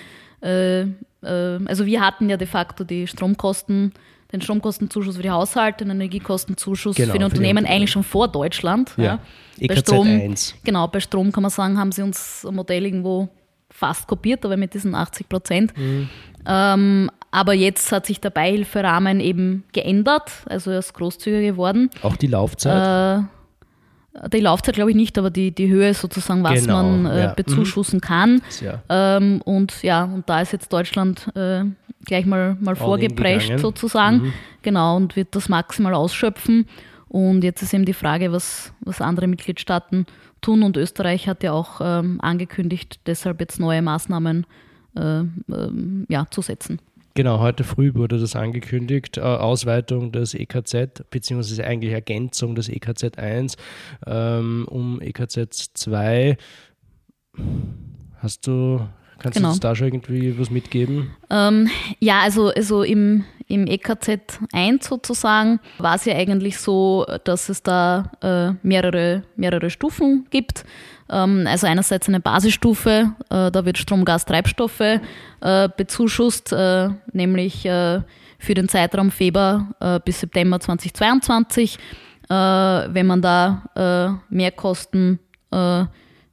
[0.43, 0.87] äh, äh,
[1.23, 3.93] also wir hatten ja de facto die Stromkosten,
[4.33, 8.93] den Stromkostenzuschuss für die Haushalte, den Energiekostenzuschuss genau, für die Unternehmen eigentlich schon vor Deutschland.
[8.97, 9.05] Ja.
[9.05, 9.19] ja.
[9.59, 10.55] EKZ bei Strom, 1.
[10.65, 13.29] Genau, bei Strom kann man sagen, haben sie uns ein Modell irgendwo
[13.69, 15.77] fast kopiert, aber mit diesen 80 Prozent.
[15.77, 16.09] Mhm.
[16.47, 21.91] Ähm, aber jetzt hat sich der Beihilferahmen eben geändert, also er ist großzügiger geworden.
[22.03, 23.25] Auch die Laufzeit?
[23.25, 27.21] Äh, die Laufzeit glaube ich nicht, aber die, die Höhe sozusagen, was genau, man äh,
[27.23, 27.33] ja.
[27.33, 28.01] bezuschussen mhm.
[28.03, 28.43] kann.
[28.61, 28.83] Ja.
[28.89, 31.65] Ähm, und ja, und da ist jetzt Deutschland äh,
[32.05, 34.19] gleich mal, mal vorgeprescht sozusagen.
[34.19, 34.33] Mhm.
[34.61, 36.67] Genau, und wird das maximal ausschöpfen.
[37.09, 40.07] Und jetzt ist eben die Frage, was, was andere Mitgliedstaaten
[40.43, 40.63] tun.
[40.63, 44.47] Und Österreich hat ja auch ähm, angekündigt, deshalb jetzt neue Maßnahmen
[44.97, 46.81] äh, ähm, ja, zu setzen.
[47.15, 53.19] Genau, heute früh wurde das angekündigt, äh, Ausweitung des EKZ, beziehungsweise eigentlich Ergänzung des EKZ
[53.19, 53.57] 1
[54.07, 56.39] ähm, um EKZ 2.
[58.17, 58.81] Hast du,
[59.19, 59.49] kannst genau.
[59.49, 61.11] du uns da schon irgendwie was mitgeben?
[61.29, 67.51] Ähm, ja, also, also im, im EKZ 1 sozusagen war es ja eigentlich so, dass
[67.51, 70.65] es da äh, mehrere, mehrere Stufen gibt.
[71.13, 74.99] Ähm, also einerseits eine Basisstufe, äh, da wird Strom, Gas, Treibstoffe äh,
[75.77, 81.79] bezuschusst, äh, nämlich für den Zeitraum Februar bis September 2022.
[82.29, 85.21] wenn man da Mehrkosten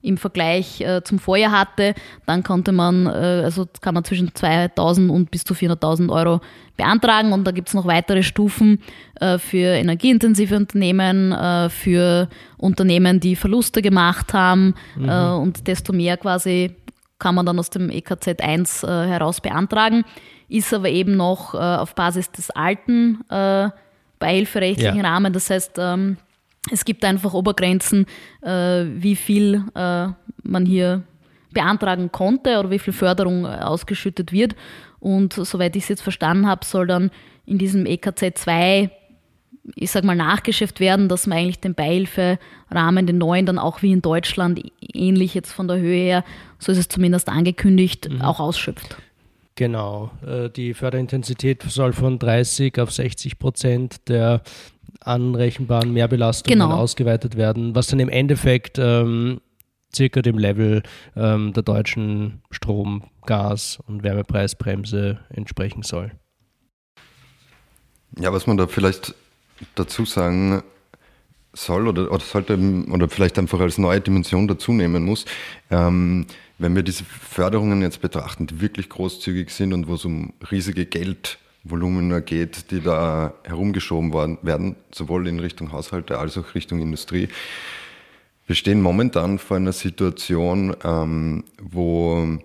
[0.02, 1.94] im Vergleich äh, zum Vorjahr hatte,
[2.26, 6.42] dann konnte man, äh, also kann man zwischen 2.000 und bis zu 400.000 Euro
[6.78, 8.82] beantragen und da gibt es noch weitere Stufen
[9.20, 11.36] äh, für energieintensive Unternehmen,
[11.70, 15.10] für Unternehmen, die Verluste gemacht haben mhm.
[15.10, 16.76] Und desto mehr quasi
[17.18, 20.06] kann man dann aus dem EKZ 1 äh, heraus beantragen,
[20.48, 23.20] ist aber eben noch auf Basis des alten
[24.20, 25.04] beihilferechtlichen ja.
[25.04, 26.18] Rahmen, das heißt, ähm,
[26.72, 28.06] es gibt einfach Obergrenzen,
[28.42, 30.08] äh, wie viel äh,
[30.44, 31.04] man hier
[31.52, 34.56] beantragen konnte oder wie viel Förderung äh, ausgeschüttet wird.
[35.00, 37.12] Und soweit ich es jetzt verstanden habe, soll dann
[37.46, 38.92] in diesem EKZ 2
[39.76, 43.92] ich sag mal, nachgeschäft werden, dass man eigentlich den Beihilferahmen, den neuen, dann auch wie
[43.92, 46.24] in Deutschland ähnlich jetzt von der Höhe her,
[46.58, 48.22] so ist es zumindest angekündigt, mhm.
[48.22, 48.98] auch ausschöpft.
[49.54, 50.10] Genau,
[50.56, 54.42] die Förderintensität soll von 30 auf 60 Prozent der
[55.02, 56.76] anrechenbaren Mehrbelastungen genau.
[56.76, 59.42] ausgeweitet werden, was dann im Endeffekt ähm,
[59.96, 60.84] circa dem Level
[61.16, 66.12] ähm, der deutschen Strom-, Gas- und Wärmepreisbremse entsprechen soll.
[68.20, 69.14] Ja, was man da vielleicht
[69.76, 70.64] dazu sagen
[71.54, 72.58] soll oder, oder sollte
[72.92, 75.26] oder vielleicht einfach als neue Dimension dazu nehmen muss,
[75.72, 76.26] ähm,
[76.58, 80.86] wenn wir diese Förderungen jetzt betrachten, die wirklich großzügig sind und wo es um riesige
[80.86, 86.80] Geld Volumina geht, die da herumgeschoben worden, werden, sowohl in Richtung Haushalte als auch Richtung
[86.80, 87.30] Industrie.
[88.48, 92.40] Wir stehen momentan vor einer Situation, ähm, wo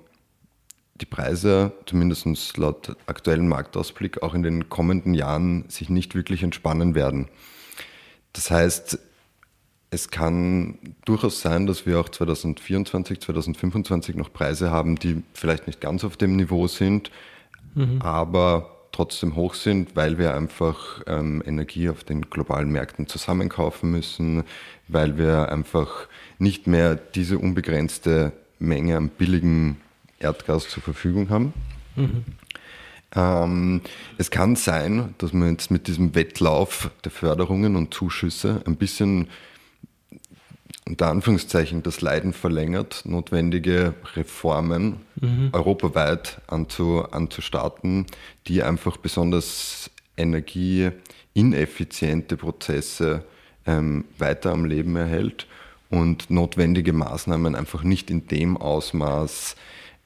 [0.97, 6.95] die Preise, zumindest laut aktuellem Marktausblick, auch in den kommenden Jahren sich nicht wirklich entspannen
[6.95, 7.29] werden.
[8.33, 8.99] Das heißt,
[9.91, 15.81] es kann durchaus sein, dass wir auch 2024, 2025 noch Preise haben, die vielleicht nicht
[15.81, 17.11] ganz auf dem Niveau sind,
[17.75, 18.03] mhm.
[18.03, 24.45] aber trotzdem hoch sind, weil wir einfach ähm, Energie auf den globalen Märkten zusammenkaufen müssen,
[24.87, 26.07] weil wir einfach
[26.39, 29.77] nicht mehr diese unbegrenzte Menge an billigem
[30.21, 31.53] Erdgas zur Verfügung haben.
[31.97, 32.25] Mhm.
[33.17, 33.81] Ähm,
[34.17, 39.29] es kann sein, dass man jetzt mit diesem Wettlauf der Förderungen und Zuschüsse ein bisschen
[40.87, 45.51] unter Anführungszeichen das Leiden verlängert, notwendige Reformen mhm.
[45.53, 48.07] europaweit anzu, anzustarten,
[48.47, 53.25] die einfach besonders energieineffiziente Prozesse
[53.67, 55.47] ähm, weiter am Leben erhält
[55.91, 59.57] und notwendige Maßnahmen einfach nicht in dem Ausmaß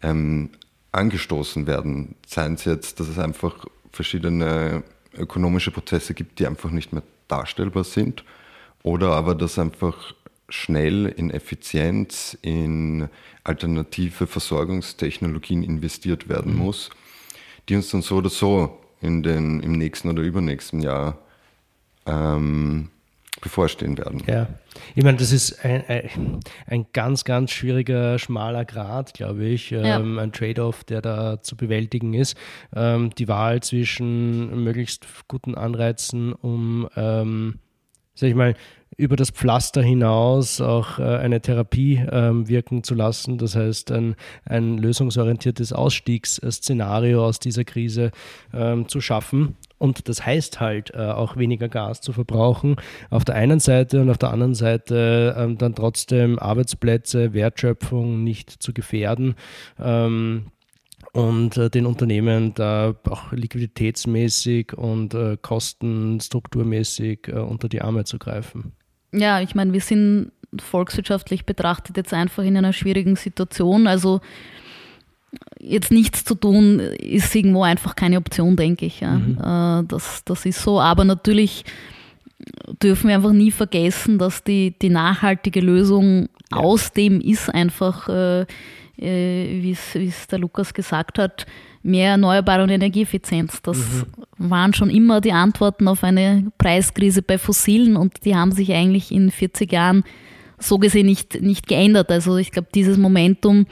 [0.02, 0.50] ähm,
[0.92, 2.14] angestoßen werden.
[2.26, 4.82] Seien es jetzt, dass es einfach verschiedene
[5.16, 8.24] ökonomische Prozesse gibt, die einfach nicht mehr darstellbar sind,
[8.82, 10.14] oder aber dass einfach
[10.48, 13.08] schnell in Effizienz, in
[13.44, 16.58] alternative Versorgungstechnologien investiert werden mhm.
[16.58, 16.90] muss,
[17.68, 21.18] die uns dann so oder so in den, im nächsten oder übernächsten Jahr
[22.06, 22.90] ähm,
[23.40, 24.22] bevorstehen werden.
[24.26, 24.48] Ja,
[24.94, 29.98] ich meine, das ist ein, ein, ein ganz, ganz schwieriger, schmaler Grad, glaube ich, ja.
[29.98, 32.36] ähm, ein Trade-off, der da zu bewältigen ist.
[32.74, 37.60] Ähm, die Wahl zwischen möglichst guten Anreizen, um, ähm,
[38.14, 38.54] sag ich mal,
[38.96, 43.38] über das Pflaster hinaus auch äh, eine Therapie ähm, wirken zu lassen.
[43.38, 48.10] Das heißt, ein, ein lösungsorientiertes Ausstiegsszenario aus dieser Krise
[48.52, 49.56] ähm, zu schaffen.
[49.78, 52.76] Und das heißt halt äh, auch weniger Gas zu verbrauchen
[53.10, 58.50] auf der einen Seite und auf der anderen Seite ähm, dann trotzdem Arbeitsplätze, Wertschöpfung nicht
[58.50, 59.36] zu gefährden.
[61.18, 68.18] Und äh, den Unternehmen da auch liquiditätsmäßig und äh, kostenstrukturmäßig äh, unter die Arme zu
[68.18, 68.72] greifen.
[69.12, 73.86] Ja, ich meine, wir sind volkswirtschaftlich betrachtet jetzt einfach in einer schwierigen Situation.
[73.86, 74.20] Also
[75.58, 79.00] jetzt nichts zu tun ist irgendwo einfach keine Option, denke ich.
[79.00, 79.14] Ja.
[79.14, 79.38] Mhm.
[79.38, 80.80] Äh, das, das ist so.
[80.80, 81.64] Aber natürlich
[82.82, 86.58] dürfen wir einfach nie vergessen, dass die, die nachhaltige Lösung ja.
[86.58, 88.42] aus dem ist einfach, äh,
[88.96, 91.46] äh, wie es der Lukas gesagt hat,
[91.82, 93.62] mehr Erneuerbare und Energieeffizienz.
[93.62, 94.50] Das mhm.
[94.50, 99.12] waren schon immer die Antworten auf eine Preiskrise bei Fossilen und die haben sich eigentlich
[99.12, 100.04] in 40 Jahren
[100.58, 102.10] so gesehen nicht, nicht geändert.
[102.10, 103.66] Also ich glaube, dieses Momentum,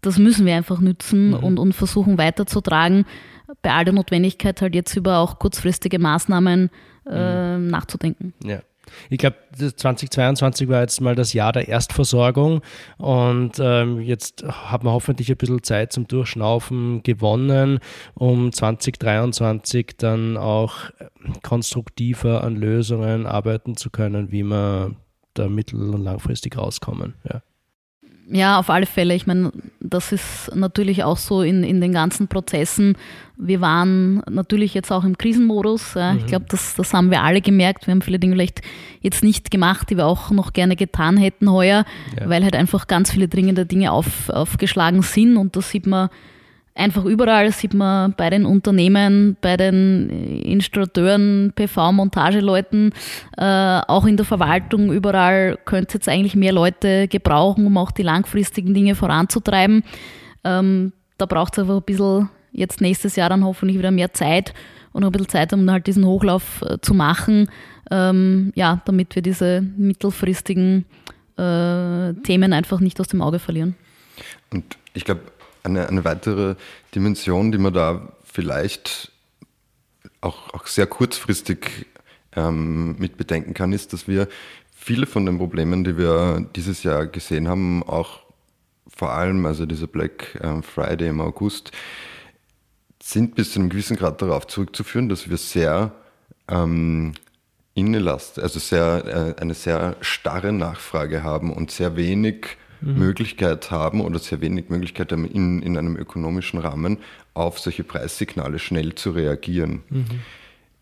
[0.00, 1.34] das müssen wir einfach nützen mhm.
[1.34, 3.04] und, und versuchen weiterzutragen.
[3.62, 6.70] bei all der Notwendigkeit halt jetzt über auch kurzfristige Maßnahmen
[7.08, 7.68] äh, mhm.
[7.68, 8.34] nachzudenken.
[8.44, 8.60] Ja.
[9.10, 12.62] Ich glaube, 2022 war jetzt mal das Jahr der Erstversorgung
[12.98, 17.80] und ähm, jetzt hat man hoffentlich ein bisschen Zeit zum Durchschnaufen gewonnen,
[18.14, 20.90] um 2023 dann auch
[21.42, 24.96] konstruktiver an Lösungen arbeiten zu können, wie man
[25.34, 27.14] da mittel- und langfristig rauskommen.
[27.24, 27.42] Ja.
[28.28, 29.14] Ja, auf alle Fälle.
[29.14, 32.96] Ich meine, das ist natürlich auch so in, in den ganzen Prozessen.
[33.36, 35.94] Wir waren natürlich jetzt auch im Krisenmodus.
[35.94, 36.12] Ja.
[36.12, 36.18] Mhm.
[36.18, 37.86] Ich glaube, das, das haben wir alle gemerkt.
[37.86, 38.62] Wir haben viele Dinge vielleicht
[39.00, 41.84] jetzt nicht gemacht, die wir auch noch gerne getan hätten heuer,
[42.18, 42.28] ja.
[42.28, 45.36] weil halt einfach ganz viele dringende Dinge auf, aufgeschlagen sind.
[45.36, 46.08] Und das sieht man
[46.76, 50.10] einfach überall sieht man bei den Unternehmen, bei den
[50.44, 52.92] Installateuren, PV-Montageleuten,
[53.36, 57.90] äh, auch in der Verwaltung, überall könnte es jetzt eigentlich mehr Leute gebrauchen, um auch
[57.90, 59.82] die langfristigen Dinge voranzutreiben.
[60.44, 64.54] Ähm, da braucht es einfach ein bisschen jetzt nächstes Jahr dann hoffentlich wieder mehr Zeit
[64.92, 67.50] und ein bisschen Zeit, um halt diesen Hochlauf äh, zu machen,
[67.90, 70.86] ähm, ja, damit wir diese mittelfristigen
[71.36, 73.76] äh, Themen einfach nicht aus dem Auge verlieren.
[74.52, 75.20] Und ich glaube,
[75.66, 76.54] eine, eine weitere
[76.94, 79.12] Dimension, die man da vielleicht
[80.20, 81.86] auch, auch sehr kurzfristig
[82.34, 84.28] ähm, mit bedenken kann, ist, dass wir
[84.74, 88.20] viele von den Problemen, die wir dieses Jahr gesehen haben, auch
[88.88, 91.72] vor allem, also dieser Black ähm, Friday im August,
[93.02, 95.92] sind bis zu einem gewissen Grad darauf zurückzuführen, dass wir sehr
[96.48, 97.12] ähm,
[97.74, 102.98] innelast, also sehr, äh, eine sehr starre Nachfrage haben und sehr wenig mhm.
[102.98, 106.98] Möglichkeit haben oder sehr wenig Möglichkeit haben, in, in einem ökonomischen Rahmen
[107.34, 109.82] auf solche Preissignale schnell zu reagieren.
[109.88, 110.04] Mhm.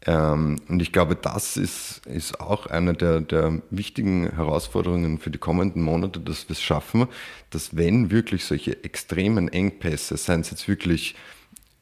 [0.07, 5.39] Ähm, und ich glaube, das ist, ist auch eine der, der wichtigen Herausforderungen für die
[5.39, 7.07] kommenden Monate, dass wir es schaffen,
[7.51, 11.15] dass wenn wirklich solche extremen Engpässe, seien es jetzt wirklich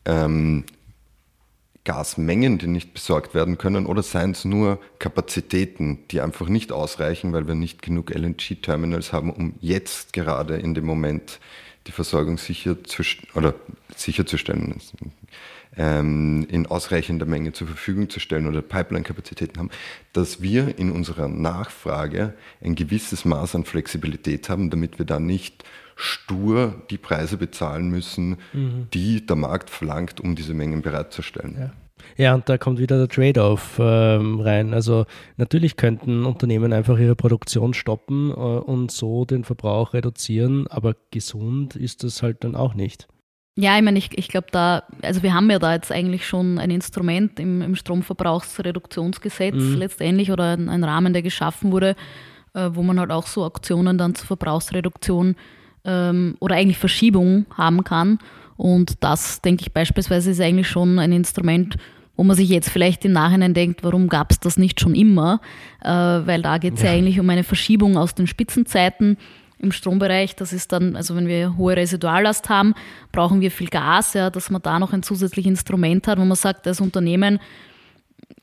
[0.05, 0.64] ähm,
[1.84, 7.32] Gasmengen, die nicht besorgt werden können, oder seien es nur Kapazitäten, die einfach nicht ausreichen,
[7.32, 11.40] weil wir nicht genug LNG-Terminals haben, um jetzt gerade in dem Moment
[11.88, 13.02] die Versorgung sicher zu,
[13.34, 13.54] oder
[13.96, 14.80] sicherzustellen,
[15.76, 19.70] ähm, in ausreichender Menge zur Verfügung zu stellen oder Pipeline-Kapazitäten haben,
[20.12, 25.64] dass wir in unserer Nachfrage ein gewisses Maß an Flexibilität haben, damit wir da nicht
[26.02, 28.88] stur die Preise bezahlen müssen, mhm.
[28.92, 31.56] die der Markt verlangt, um diese Mengen bereitzustellen.
[31.58, 31.72] Ja.
[32.16, 34.74] Ja, und da kommt wieder der Trade-off ähm, rein.
[34.74, 40.94] Also natürlich könnten Unternehmen einfach ihre Produktion stoppen äh, und so den Verbrauch reduzieren, aber
[41.10, 43.08] gesund ist das halt dann auch nicht.
[43.56, 46.58] Ja, ich meine, ich, ich glaube da, also wir haben ja da jetzt eigentlich schon
[46.58, 49.74] ein Instrument im, im Stromverbrauchsreduktionsgesetz mhm.
[49.74, 51.94] letztendlich oder ein, ein, Rahmen, der geschaffen wurde,
[52.54, 55.36] äh, wo man halt auch so Aktionen dann zur Verbrauchsreduktion
[55.84, 58.18] ähm, oder eigentlich Verschiebung haben kann.
[58.56, 61.76] Und das, denke ich, beispielsweise ist eigentlich schon ein Instrument,
[62.16, 65.40] wo man sich jetzt vielleicht im Nachhinein denkt, warum gab es das nicht schon immer?
[65.82, 66.90] Äh, weil da geht es ja.
[66.90, 69.16] ja eigentlich um eine Verschiebung aus den Spitzenzeiten
[69.58, 70.36] im Strombereich.
[70.36, 72.74] Das ist dann, also wenn wir hohe Residuallast haben,
[73.12, 76.36] brauchen wir viel Gas, ja, dass man da noch ein zusätzliches Instrument hat, wo man
[76.36, 77.38] sagt, als Unternehmen,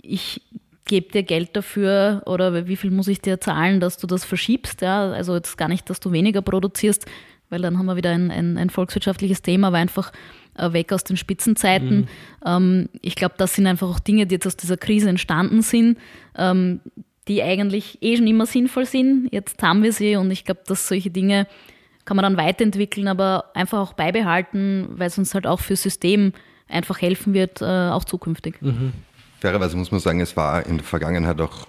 [0.02, 0.42] ich
[0.86, 4.82] gebe dir Geld dafür oder wie viel muss ich dir zahlen, dass du das verschiebst.
[4.82, 5.12] Ja?
[5.12, 7.06] Also jetzt gar nicht, dass du weniger produzierst,
[7.50, 10.12] weil dann haben wir wieder ein, ein, ein volkswirtschaftliches Thema, aber einfach
[10.58, 12.02] äh, weg aus den Spitzenzeiten.
[12.02, 12.08] Mhm.
[12.46, 15.98] Ähm, ich glaube, das sind einfach auch Dinge, die jetzt aus dieser Krise entstanden sind,
[16.38, 16.82] ähm,
[17.28, 19.30] die eigentlich eh schon immer sinnvoll sind.
[19.32, 21.48] Jetzt haben wir sie und ich glaube, dass solche Dinge
[22.06, 26.34] kann man dann weiterentwickeln, aber einfach auch beibehalten, weil es uns halt auch für System
[26.68, 28.62] einfach helfen wird, äh, auch zukünftig.
[28.62, 28.94] Mhm.
[29.40, 31.68] Fairerweise muss man sagen, es war in der Vergangenheit auch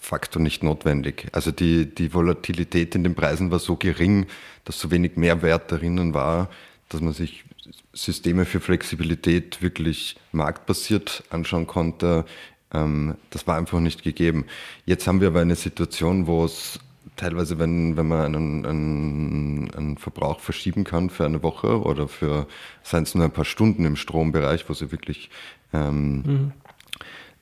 [0.00, 1.28] facto nicht notwendig.
[1.32, 4.26] Also die, die Volatilität in den Preisen war so gering,
[4.64, 6.48] dass so wenig Mehrwert darinnen war,
[6.88, 7.44] dass man sich
[7.92, 12.24] Systeme für Flexibilität wirklich marktbasiert anschauen konnte.
[12.72, 14.46] Ähm, das war einfach nicht gegeben.
[14.86, 16.78] Jetzt haben wir aber eine Situation, wo es
[17.16, 22.46] teilweise, wenn, wenn man einen, einen, einen Verbrauch verschieben kann für eine Woche oder für,
[22.82, 25.30] seien es nur ein paar Stunden im Strombereich, wo sie wirklich
[25.72, 26.52] ähm, mhm.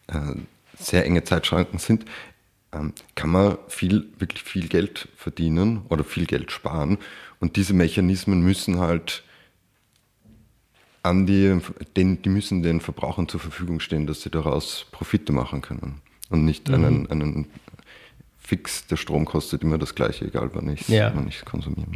[0.08, 0.34] äh,
[0.78, 2.04] sehr enge Zeitschranken sind,
[2.70, 6.98] kann man viel, wirklich viel Geld verdienen oder viel Geld sparen.
[7.40, 9.22] Und diese Mechanismen müssen halt
[11.02, 11.58] an die,
[11.96, 16.02] den, die müssen den Verbrauchern zur Verfügung stehen, dass sie daraus Profite machen können.
[16.28, 16.74] Und nicht mhm.
[16.74, 17.46] einen, einen
[18.38, 21.10] Fix, der Strom kostet immer das gleiche, egal wann ich es ja.
[21.44, 21.92] konsumiere.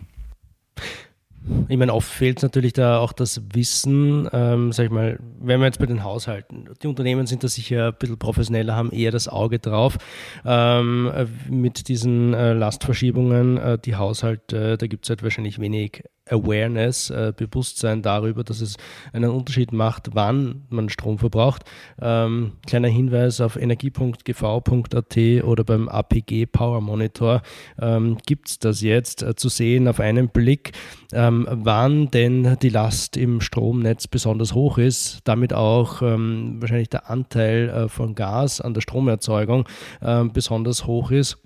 [1.68, 5.66] Ich meine, oft fehlt natürlich da auch das Wissen, ähm, sag ich mal, wenn wir
[5.66, 9.26] jetzt bei den Haushalten, die Unternehmen sind da sicher ein bisschen professioneller, haben eher das
[9.26, 9.98] Auge drauf.
[10.44, 11.10] Ähm,
[11.48, 17.10] mit diesen äh, Lastverschiebungen, äh, die Haushalte, äh, da gibt es halt wahrscheinlich wenig Awareness,
[17.10, 18.76] äh, Bewusstsein darüber, dass es
[19.12, 21.64] einen Unterschied macht, wann man Strom verbraucht.
[22.00, 27.42] Ähm, kleiner Hinweis auf energie.gv.at oder beim APG Power Monitor
[27.80, 30.72] ähm, gibt es das jetzt äh, zu sehen auf einen Blick,
[31.12, 37.10] ähm, wann denn die Last im Stromnetz besonders hoch ist, damit auch ähm, wahrscheinlich der
[37.10, 39.68] Anteil äh, von Gas an der Stromerzeugung
[40.00, 41.38] äh, besonders hoch ist.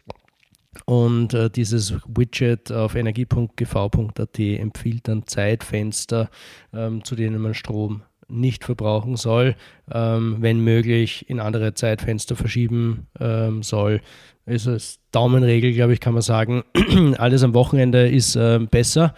[0.84, 6.30] Und äh, dieses Widget auf energie.gv.at empfiehlt dann Zeitfenster,
[6.72, 9.54] ähm, zu denen man Strom nicht verbrauchen soll,
[9.90, 14.00] ähm, wenn möglich in andere Zeitfenster verschieben ähm, soll.
[14.46, 16.62] Also als Daumenregel, glaube ich, kann man sagen,
[17.18, 19.14] alles am Wochenende ist äh, besser.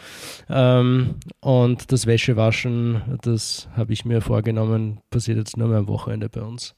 [0.48, 6.28] Ähm, und das Wäschewaschen, das habe ich mir vorgenommen, passiert jetzt nur mehr am Wochenende
[6.28, 6.77] bei uns.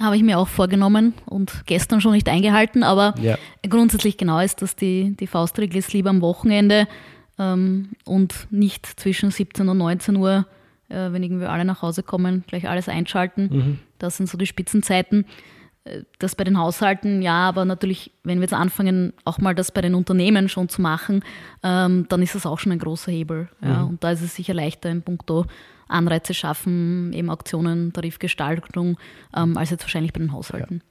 [0.00, 3.36] Habe ich mir auch vorgenommen und gestern schon nicht eingehalten, aber Ja.
[3.68, 6.88] grundsätzlich genau ist, dass die, die Faustregel ist lieber am Wochenende
[7.38, 10.46] ähm, und nicht zwischen 17 und 19 Uhr,
[10.88, 13.48] äh, wenn irgendwie alle nach Hause kommen, gleich alles einschalten.
[13.52, 13.78] Mhm.
[13.98, 15.24] Das sind so die Spitzenzeiten.
[15.84, 19.70] Äh, Das bei den Haushalten, ja, aber natürlich, wenn wir jetzt anfangen, auch mal das
[19.72, 21.24] bei den Unternehmen schon zu machen,
[21.62, 23.48] ähm, dann ist das auch schon ein großer Hebel.
[23.62, 23.82] Ja.
[23.82, 25.46] Und da ist es sicher leichter in puncto
[25.92, 28.98] Anreize schaffen, eben Auktionen, Tarifgestaltung,
[29.36, 30.82] ähm, als jetzt wahrscheinlich bei den Haushalten.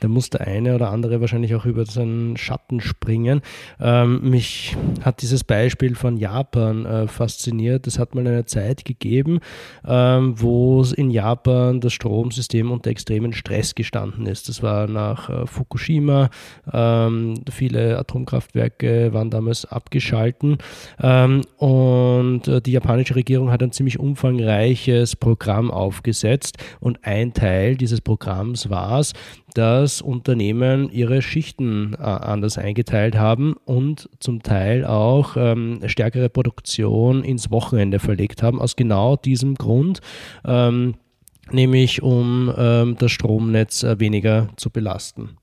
[0.00, 3.40] Da muss der eine oder andere wahrscheinlich auch über seinen Schatten springen.
[3.80, 7.86] Ähm, mich hat dieses Beispiel von Japan äh, fasziniert.
[7.86, 9.40] Es hat mal eine Zeit gegeben,
[9.86, 14.48] ähm, wo es in Japan das Stromsystem unter extremen Stress gestanden ist.
[14.48, 16.30] Das war nach äh, Fukushima.
[16.72, 20.58] Ähm, viele Atomkraftwerke waren damals abgeschalten.
[21.02, 26.58] Ähm, und äh, die japanische Regierung hat ein ziemlich umfangreiches Programm aufgesetzt.
[26.80, 29.12] Und ein Teil dieses Programms war es,
[29.56, 37.24] dass Unternehmen ihre Schichten äh, anders eingeteilt haben und zum Teil auch ähm, stärkere Produktion
[37.24, 40.00] ins Wochenende verlegt haben, aus genau diesem Grund.
[40.44, 40.94] Ähm,
[41.50, 45.38] nämlich um ähm, das Stromnetz äh, weniger zu belasten.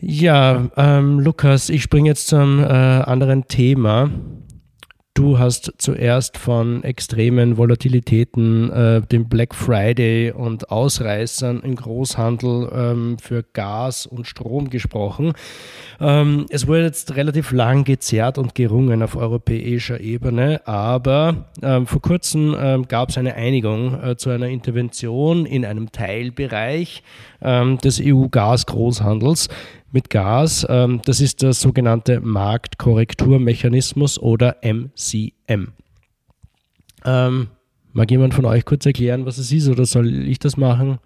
[0.00, 4.10] Ja, ähm, Lukas, ich springe jetzt zum äh, anderen Thema.
[5.16, 13.16] Du hast zuerst von extremen Volatilitäten, äh, dem Black Friday und Ausreißern im Großhandel ähm,
[13.18, 15.32] für Gas und Strom gesprochen.
[16.00, 22.02] Ähm, es wurde jetzt relativ lang gezerrt und gerungen auf europäischer Ebene, aber ähm, vor
[22.02, 27.02] kurzem ähm, gab es eine Einigung äh, zu einer Intervention in einem Teilbereich
[27.40, 29.48] ähm, des EU-Gas-Großhandels
[29.96, 30.66] mit Gas.
[30.68, 35.68] Ähm, das ist der sogenannte Marktkorrekturmechanismus oder MCM.
[37.06, 37.48] Ähm,
[37.94, 40.98] mag jemand von euch kurz erklären, was es ist oder soll ich das machen?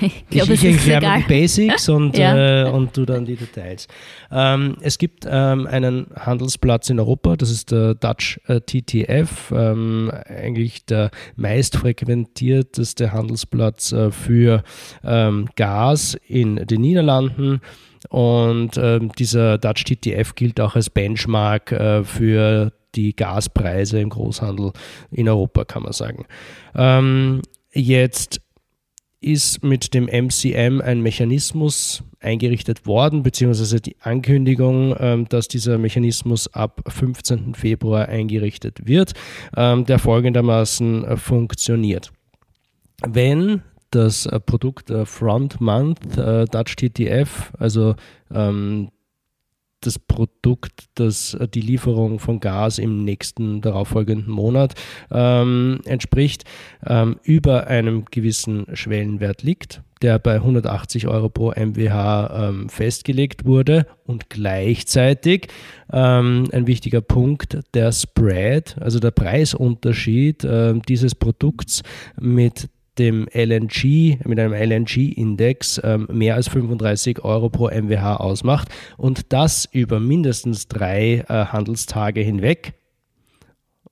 [0.00, 1.18] Ich glaube, ich erkläre egal.
[1.18, 2.66] mal die Basics und, Ja.
[2.66, 3.88] äh, und du dann die Details.
[4.30, 10.10] Ähm, es gibt ähm, einen Handelsplatz in Europa, das ist der Dutch äh, TTF, ähm,
[10.26, 14.62] eigentlich der meistfrequentierteste Handelsplatz äh, für
[15.04, 17.60] ähm, Gas in den Niederlanden.
[18.08, 24.72] Und ähm, dieser Dutch TTF gilt auch als Benchmark äh, für die Gaspreise im Großhandel
[25.10, 26.26] in Europa, kann man sagen.
[26.74, 28.40] Ähm, jetzt
[29.22, 36.52] ist mit dem MCM ein Mechanismus eingerichtet worden, beziehungsweise die Ankündigung, ähm, dass dieser Mechanismus
[36.52, 37.54] ab 15.
[37.54, 39.12] Februar eingerichtet wird,
[39.56, 42.12] ähm, der folgendermaßen äh, funktioniert.
[43.06, 47.94] Wenn das äh, Produkt äh, Front Month Dutch TTF, also
[48.32, 48.90] ähm,
[49.86, 54.74] das Produkt, das äh, die Lieferung von Gas im nächsten darauffolgenden Monat
[55.10, 56.44] ähm, entspricht,
[56.86, 63.86] ähm, über einem gewissen Schwellenwert liegt, der bei 180 Euro pro MWH ähm, festgelegt wurde.
[64.04, 65.48] Und gleichzeitig
[65.92, 71.82] ähm, ein wichtiger Punkt, der Spread, also der Preisunterschied ähm, dieses Produkts
[72.20, 72.68] mit
[72.98, 79.68] dem LNG, mit einem LNG-Index ähm, mehr als 35 Euro pro MWH ausmacht und das
[79.72, 82.74] über mindestens drei äh, Handelstage hinweg.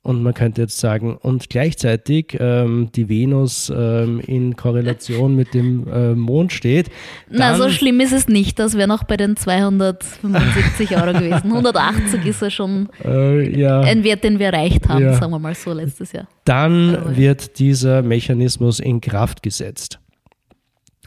[0.03, 5.87] Und man könnte jetzt sagen, und gleichzeitig ähm, die Venus ähm, in Korrelation mit dem
[5.89, 6.89] äh, Mond steht.
[7.29, 8.59] Na, so schlimm ist es nicht.
[8.59, 11.53] Das wäre noch bei den 275 Euro gewesen.
[11.53, 13.81] 180 ist ja schon Äh, ja.
[13.81, 15.13] ein Wert, den wir erreicht haben, Ja.
[15.15, 16.27] sagen wir mal so letztes Jahr.
[16.47, 19.99] dann Also- wird dieser Mechanismus in Kraft gesetzt.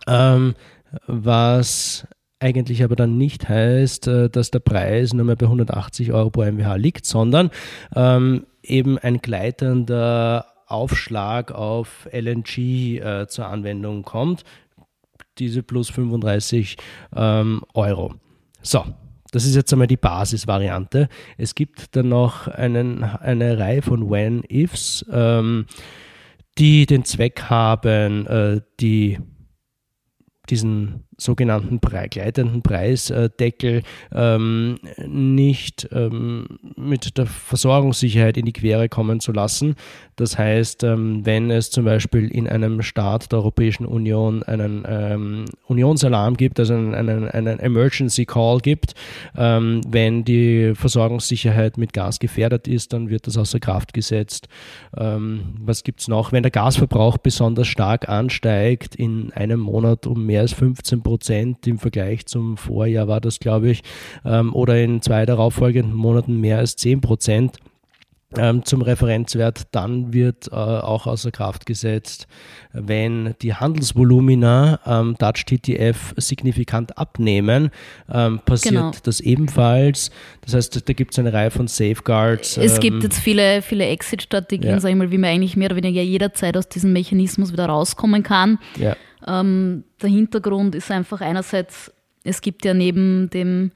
[0.08, 0.54] Ähm,
[1.08, 2.06] was
[2.40, 6.44] eigentlich aber dann nicht heißt, äh, dass der Preis nur mehr bei 180 Euro pro
[6.44, 7.50] MWH liegt, sondern
[7.96, 14.44] ähm, eben ein gleitender Aufschlag auf LNG äh, zur Anwendung kommt,
[15.38, 16.78] diese plus 35
[17.16, 18.16] ähm, Euro.
[18.62, 18.86] So,
[19.32, 21.10] Das ist jetzt einmal die Basisvariante.
[21.38, 25.66] Es gibt dann noch einen, eine Reihe von When-Ifs, ähm,
[26.58, 29.20] die den Zweck haben, äh, die
[30.50, 33.84] diesen sogenannten Pre gleitenden Preisdeckel
[34.14, 39.76] ähm, nicht ähm, mit der Versorgungssicherheit in die Quere kommen zu lassen.
[40.16, 45.46] Das heißt, ähm, wenn es zum Beispiel in einem Staat der Europäischen Union einen ähm,
[45.68, 48.94] Unionsalarm gibt, also einen, einen, einen Emergency Call gibt,
[49.38, 54.48] ähm, wenn die Versorgungssicherheit mit Gas gefährdet ist, dann wird das außer Kraft gesetzt.
[54.98, 56.32] Ähm, was gibt es noch?
[56.32, 61.80] Wenn der Gasverbrauch besonders stark ansteigt, in einem Monat um mehr als 15 Prozent im
[61.80, 63.84] Vergleich zum Vorjahr war das, glaube ich,
[64.26, 67.58] ähm, oder in zwei darauffolgenden Monaten mehr als 10 Prozent
[68.38, 72.28] ähm, zum Referenzwert, dann wird äh, auch außer Kraft gesetzt,
[72.72, 77.70] wenn die Handelsvolumina am Dutch TTF signifikant abnehmen,
[78.12, 78.92] ähm, passiert genau.
[79.04, 80.12] das ebenfalls.
[80.42, 82.58] Das heißt, da gibt es eine Reihe von Safeguards.
[82.58, 84.80] Es ähm, gibt jetzt viele, viele Exit-Strategien, ja.
[84.80, 88.24] sag ich mal, wie man eigentlich mehr oder weniger jederzeit aus diesem Mechanismus wieder rauskommen
[88.24, 88.60] kann.
[88.78, 88.96] Ja.
[89.28, 91.92] Ähm, der Hintergrund ist einfach einerseits,
[92.24, 93.72] es gibt ja neben dem,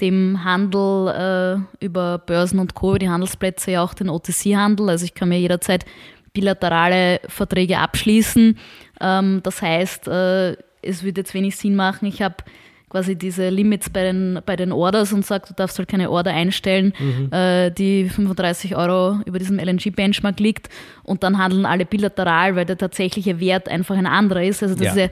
[0.00, 4.88] dem Handel äh, über Börsen und Co., die Handelsplätze ja auch den OTC-Handel.
[4.88, 5.84] Also ich kann mir jederzeit
[6.32, 8.58] bilaterale Verträge abschließen.
[9.00, 12.36] Ähm, das heißt, äh, es würde jetzt wenig Sinn machen, ich habe
[12.88, 16.32] quasi diese Limits bei den, bei den Orders und sagt, du darfst halt keine Order
[16.32, 17.32] einstellen, mhm.
[17.32, 20.68] äh, die 35 Euro über diesem LNG-Benchmark liegt
[21.02, 24.62] und dann handeln alle bilateral, weil der tatsächliche Wert einfach ein anderer ist.
[24.62, 25.08] Also das ja.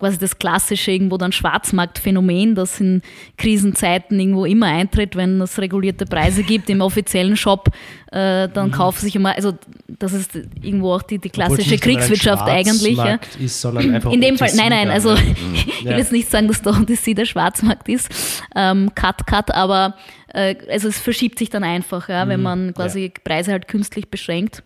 [0.00, 3.02] Ja quasi das klassische irgendwo dann Schwarzmarktphänomen, das in
[3.38, 7.68] Krisenzeiten irgendwo immer eintritt, wenn es regulierte Preise gibt im offiziellen Shop,
[8.12, 8.72] äh, dann mhm.
[8.72, 9.54] kaufen sich immer, also
[9.88, 12.96] das ist irgendwo auch die, die klassische Kriegswirtschaft eigentlich.
[12.96, 13.18] Ja.
[13.38, 15.14] Ist, sondern einfach in dem Fall, nein, nein, also
[15.54, 18.10] ich will jetzt nicht sagen, dass der OTC der Schwarzmarkt ist,
[18.54, 19.94] ähm, cut, cut, aber
[20.32, 22.44] äh, also es verschiebt sich dann einfach, ja, wenn mhm.
[22.44, 23.10] man quasi ja.
[23.22, 24.62] Preise halt künstlich beschränkt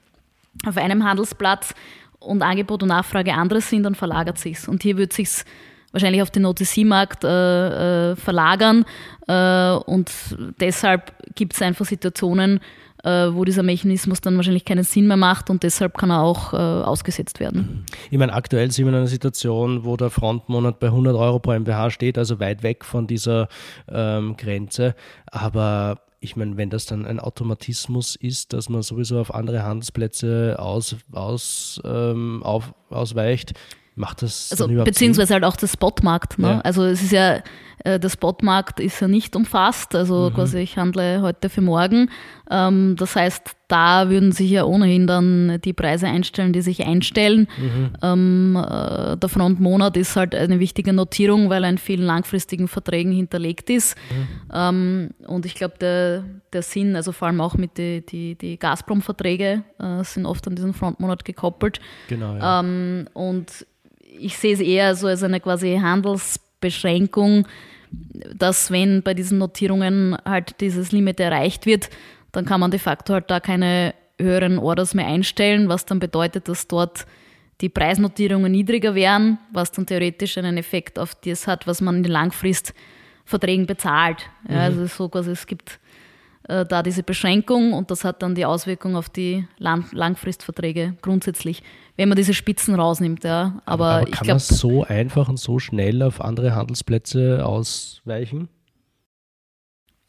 [0.67, 1.75] auf einem Handelsplatz
[2.21, 4.69] und Angebot und Nachfrage andere sind, dann verlagert sich's.
[4.69, 5.45] Und hier wird sich's
[5.93, 8.85] wahrscheinlich auf den OTC-Markt äh, äh, verlagern.
[9.27, 10.11] Äh, und
[10.61, 12.61] deshalb gibt es einfach Situationen,
[13.05, 16.53] äh, wo dieser Mechanismus dann wahrscheinlich keinen Sinn mehr macht und deshalb kann er auch
[16.53, 17.85] äh, ausgesetzt werden.
[18.11, 21.53] Ich meine, aktuell sind wir in einer Situation, wo der Frontmonat bei 100 Euro pro
[21.59, 23.49] MWH steht, also weit weg von dieser
[23.89, 24.95] ähm, Grenze.
[25.27, 30.57] Aber ich meine, wenn das dann ein Automatismus ist, dass man sowieso auf andere Handelsplätze
[30.59, 33.55] aus, aus, ähm, auf, ausweicht,
[33.95, 35.35] macht das also, beziehungsweise Sinn?
[35.35, 36.39] halt auch der Spotmarkt.
[36.39, 36.49] Ne?
[36.49, 36.61] Ja.
[36.61, 37.43] Also es ist ja
[37.85, 40.35] äh, der Spotmarkt ist ja nicht umfasst, also mhm.
[40.35, 42.11] quasi ich handle heute für morgen.
[42.51, 47.49] Ähm, das heißt, da würden sich ja ohnehin dann die Preise einstellen, die sich einstellen.
[47.59, 47.91] Mhm.
[48.03, 53.13] Ähm, äh, der Frontmonat ist halt eine wichtige Notierung, weil er in vielen langfristigen Verträgen
[53.13, 53.97] hinterlegt ist.
[54.11, 54.27] Mhm.
[54.53, 58.59] Ähm, und ich glaube, der, der Sinn, also vor allem auch mit die, die, die
[58.59, 61.81] Gazprom-Verträge, äh, sind oft an diesen Frontmonat gekoppelt.
[62.09, 62.37] Genau.
[62.37, 62.61] Ja.
[62.61, 63.67] Ähm, und
[64.19, 67.47] ich sehe es eher so als eine quasi Handels- Beschränkung,
[68.35, 71.89] dass wenn bei diesen Notierungen halt dieses Limit erreicht wird,
[72.39, 76.49] dann kann man de facto halt da keine höheren Orders mehr einstellen, was dann bedeutet,
[76.49, 77.05] dass dort
[77.61, 82.03] die Preisnotierungen niedriger wären, was dann theoretisch einen Effekt auf das hat, was man in
[82.05, 84.31] den Langfristverträgen bezahlt.
[84.49, 84.61] Ja, mhm.
[84.61, 85.81] Also so quasi, es gibt
[86.49, 91.63] äh, da diese Beschränkung und das hat dann die Auswirkung auf die Lang Langfristverträge grundsätzlich
[91.99, 93.25] wenn man diese Spitzen rausnimmt.
[93.25, 93.61] Ja.
[93.67, 98.49] Aber, aber kann glaub, man so einfach und so schnell auf andere Handelsplätze ausweichen?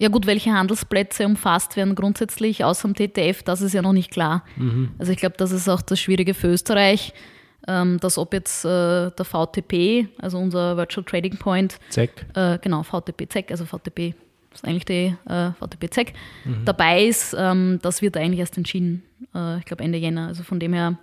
[0.01, 4.11] Ja gut, welche Handelsplätze umfasst werden grundsätzlich außer dem TTF, das ist ja noch nicht
[4.11, 4.45] klar.
[4.55, 4.91] Mhm.
[4.97, 7.13] Also ich glaube, das ist auch das Schwierige für Österreich,
[7.67, 12.25] ähm, dass ob jetzt äh, der VTP, also unser Virtual Trading Point, ZEC.
[12.33, 14.15] Äh, genau, VTP ZEC, also VTP
[14.53, 16.13] ist eigentlich die äh, VTP ZEC,
[16.45, 16.63] mhm.
[16.63, 19.03] dabei ist, ähm, das wird eigentlich erst entschieden,
[19.59, 20.27] ich glaube Ende Jänner.
[20.27, 20.97] Also von dem her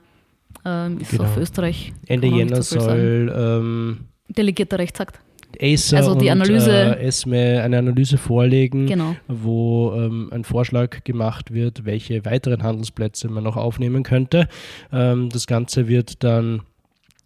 [0.64, 1.24] ähm, ist genau.
[1.24, 1.92] auf Österreich.
[2.06, 5.20] Ende Jänner so soll ähm, delegierter Rechtsakt.
[5.60, 9.16] Acer also die Analyse, und, äh, ESME eine Analyse vorlegen, genau.
[9.28, 14.48] wo ähm, ein Vorschlag gemacht wird, welche weiteren Handelsplätze man noch aufnehmen könnte.
[14.92, 16.62] Ähm, das Ganze wird dann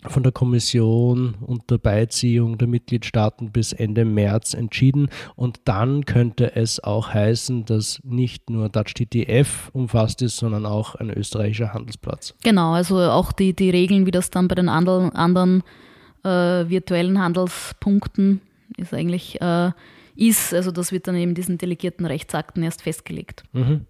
[0.07, 5.09] von der Kommission unter Beiziehung der Mitgliedstaaten bis Ende März entschieden.
[5.37, 10.95] Und dann könnte es auch heißen, dass nicht nur Dutch TTF umfasst ist, sondern auch
[10.95, 12.35] ein österreichischer Handelsplatz.
[12.43, 15.63] Genau, also auch die, die Regeln, wie das dann bei den anderen, anderen
[16.25, 18.41] äh, virtuellen Handelspunkten
[18.77, 19.71] ist eigentlich äh,
[20.17, 20.55] ist.
[20.55, 23.45] Also das wird dann eben diesen delegierten Rechtsakten erst festgelegt.
[23.53, 23.87] Mhm.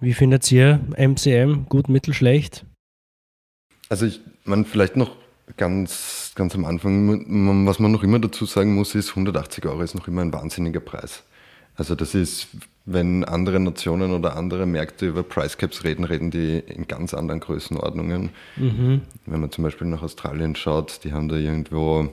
[0.00, 1.66] Wie findet ihr MCM?
[1.68, 2.64] Gut, mittel, schlecht?
[3.88, 5.16] Also ich, man vielleicht noch
[5.56, 9.94] ganz, ganz am Anfang, was man noch immer dazu sagen muss, ist, 180 Euro ist
[9.94, 11.24] noch immer ein wahnsinniger Preis.
[11.78, 12.48] Also das ist,
[12.86, 17.38] wenn andere Nationen oder andere Märkte über Price Caps reden, reden die in ganz anderen
[17.38, 18.30] Größenordnungen.
[18.56, 19.02] Mhm.
[19.26, 22.08] Wenn man zum Beispiel nach Australien schaut, die haben da irgendwo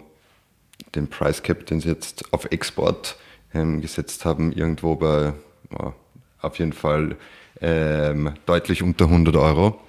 [0.94, 3.18] den Price Cap, den sie jetzt auf Export
[3.56, 5.34] ähm, gesetzt haben, irgendwo bei
[5.80, 5.94] oh,
[6.42, 7.16] auf jeden Fall
[7.60, 9.80] ähm, deutlich unter 100 Euro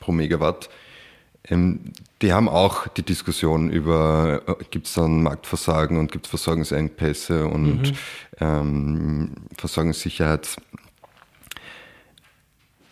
[0.00, 0.68] pro Megawatt.
[1.48, 1.92] Ähm,
[2.22, 7.46] die haben auch die Diskussion über, äh, gibt es dann Marktversagen und gibt es Versorgungsengpässe
[7.46, 7.92] und mhm.
[8.40, 10.56] ähm, Versorgungssicherheit.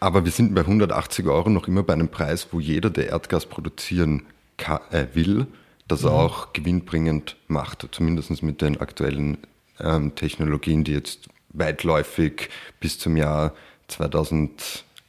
[0.00, 3.46] Aber wir sind bei 180 Euro noch immer bei einem Preis, wo jeder, der Erdgas
[3.46, 4.24] produzieren
[4.56, 5.46] kann, äh, will,
[5.88, 6.08] das mhm.
[6.08, 9.38] auch gewinnbringend macht, zumindest mit den aktuellen
[9.80, 12.50] ähm, Technologien, die jetzt weitläufig
[12.80, 13.54] bis zum Jahr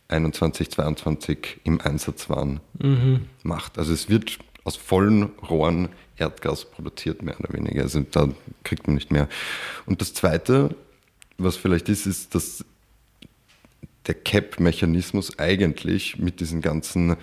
[0.07, 3.27] 2021, 2022 im Einsatz waren, mhm.
[3.43, 3.77] macht.
[3.77, 7.83] Also es wird aus vollen Rohren Erdgas produziert, mehr oder weniger.
[7.83, 8.29] Also da
[8.63, 9.27] kriegt man nicht mehr.
[9.85, 10.75] Und das Zweite,
[11.37, 12.63] was vielleicht ist, ist, dass
[14.07, 17.17] der CAP-Mechanismus eigentlich mit diesen ganzen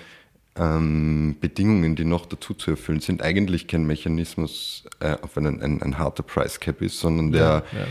[0.57, 5.81] ähm, Bedingungen, die noch dazu zu erfüllen sind, eigentlich kein Mechanismus äh, auf einen, ein,
[5.83, 7.87] ein harter Price Cap ist, sondern der ja, ja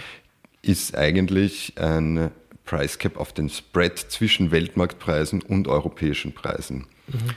[0.61, 2.31] ist eigentlich ein
[2.65, 6.85] Price Cap auf den Spread zwischen Weltmarktpreisen und europäischen Preisen.
[7.07, 7.31] Mhm.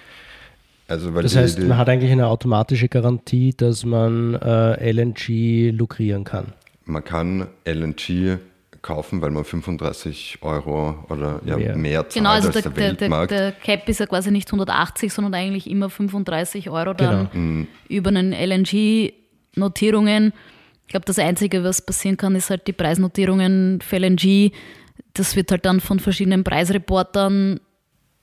[0.87, 6.25] Also, das die, heißt, man hat eigentlich eine automatische Garantie, dass man äh, LNG lukrieren
[6.25, 6.53] kann.
[6.85, 8.39] Man kann LNG
[8.83, 12.77] kaufen, weil man 35 Euro oder ja, mehr, mehr zahlt genau, also als der, der
[12.77, 13.31] Weltmarkt.
[13.31, 17.45] Der, der, Cap ist ja quasi nicht 180, sondern eigentlich immer 35 Euro dann genau.
[17.45, 17.66] Mhm.
[17.89, 20.35] über einen LNG-Notierungen.
[20.87, 24.53] Ich glaube, das Einzige, was passieren kann, ist halt die Preisnotierungen für LNG.
[25.15, 27.61] Das wird halt dann von verschiedenen Preisreportern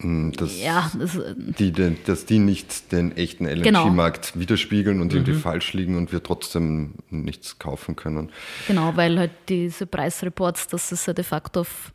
[0.01, 1.71] hm, dass, ja, das, die,
[2.05, 4.41] dass die nicht den echten LNG-Markt genau.
[4.41, 5.39] widerspiegeln und irgendwie mhm.
[5.39, 8.31] falsch liegen und wir trotzdem nichts kaufen können.
[8.67, 11.93] Genau, weil halt diese Preisreports, das ist ja de facto auf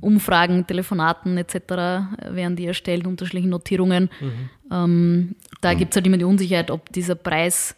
[0.00, 1.54] Umfragen, Telefonaten etc.
[2.30, 4.08] werden die erstellt, unterschiedliche Notierungen.
[4.20, 4.50] Mhm.
[4.70, 5.78] Ähm, da mhm.
[5.78, 7.76] gibt es halt immer die Unsicherheit, ob dieser Preis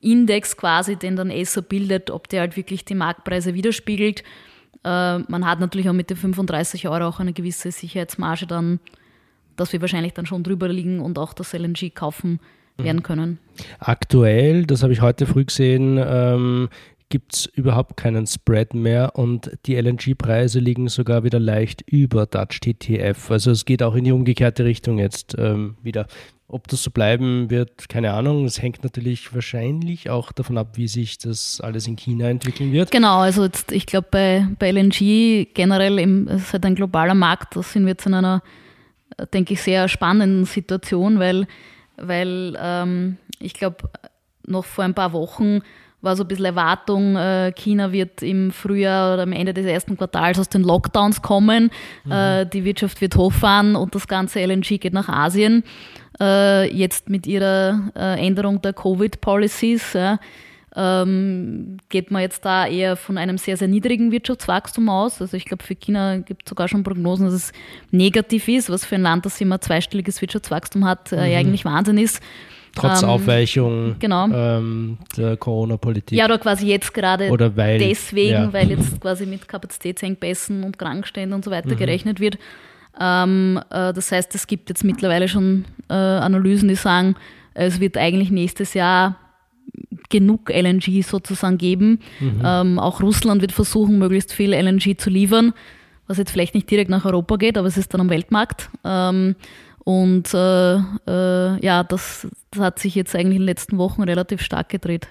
[0.00, 4.24] Index quasi, den dann ESA bildet, ob der halt wirklich die Marktpreise widerspiegelt.
[4.84, 8.80] Äh, man hat natürlich auch mit den 35 Euro auch eine gewisse Sicherheitsmarge dann,
[9.56, 12.40] dass wir wahrscheinlich dann schon drüber liegen und auch das LNG kaufen
[12.78, 12.84] mhm.
[12.84, 13.38] werden können.
[13.78, 16.68] Aktuell, das habe ich heute früh gesehen, ähm,
[17.12, 22.60] gibt es überhaupt keinen Spread mehr und die LNG-Preise liegen sogar wieder leicht über Dutch
[22.60, 23.30] TTF.
[23.30, 26.06] Also es geht auch in die umgekehrte Richtung jetzt ähm, wieder.
[26.52, 28.44] Ob das so bleiben wird, keine Ahnung.
[28.44, 32.90] Es hängt natürlich wahrscheinlich auch davon ab, wie sich das alles in China entwickeln wird.
[32.90, 37.14] Genau, also jetzt, ich glaube, bei, bei LNG generell, im, es ist halt ein globaler
[37.14, 38.42] Markt, da sind wir jetzt in einer,
[39.32, 41.46] denke ich, sehr spannenden Situation, weil,
[41.96, 43.88] weil ähm, ich glaube,
[44.46, 45.62] noch vor ein paar Wochen
[46.02, 49.96] war so ein bisschen Erwartung, äh, China wird im Frühjahr oder am Ende des ersten
[49.96, 51.70] Quartals aus den Lockdowns kommen,
[52.04, 52.12] mhm.
[52.12, 55.64] äh, die Wirtschaft wird hochfahren und das ganze LNG geht nach Asien
[56.20, 60.18] äh, jetzt mit ihrer äh, Änderung der Covid-Policies, ja,
[60.74, 65.20] ähm, geht man jetzt da eher von einem sehr, sehr niedrigen Wirtschaftswachstum aus.
[65.20, 67.52] Also ich glaube, für China gibt es sogar schon Prognosen, dass es
[67.90, 71.36] negativ ist, was für ein Land, das immer zweistelliges Wirtschaftswachstum hat, äh, mhm.
[71.36, 72.22] eigentlich Wahnsinn ist.
[72.74, 74.28] Trotz ähm, Aufweichung genau.
[74.28, 76.16] ähm, der Corona-Politik.
[76.16, 78.52] Ja, oder quasi jetzt gerade oder weil, deswegen, ja.
[78.52, 81.76] weil jetzt quasi mit Kapazitätsengpässen und Krankständen und so weiter mhm.
[81.76, 82.38] gerechnet wird.
[83.00, 87.16] Ähm, äh, das heißt, es gibt jetzt mittlerweile schon äh, Analysen, die sagen,
[87.54, 89.16] es wird eigentlich nächstes Jahr
[90.10, 92.00] genug LNG sozusagen geben.
[92.20, 92.42] Mhm.
[92.44, 95.54] Ähm, auch Russland wird versuchen, möglichst viel LNG zu liefern,
[96.06, 98.68] was jetzt vielleicht nicht direkt nach Europa geht, aber es ist dann am Weltmarkt.
[98.84, 99.36] Ähm,
[99.84, 104.40] und äh, äh, ja, das, das, hat sich jetzt eigentlich in den letzten Wochen relativ
[104.40, 105.08] stark gedreht.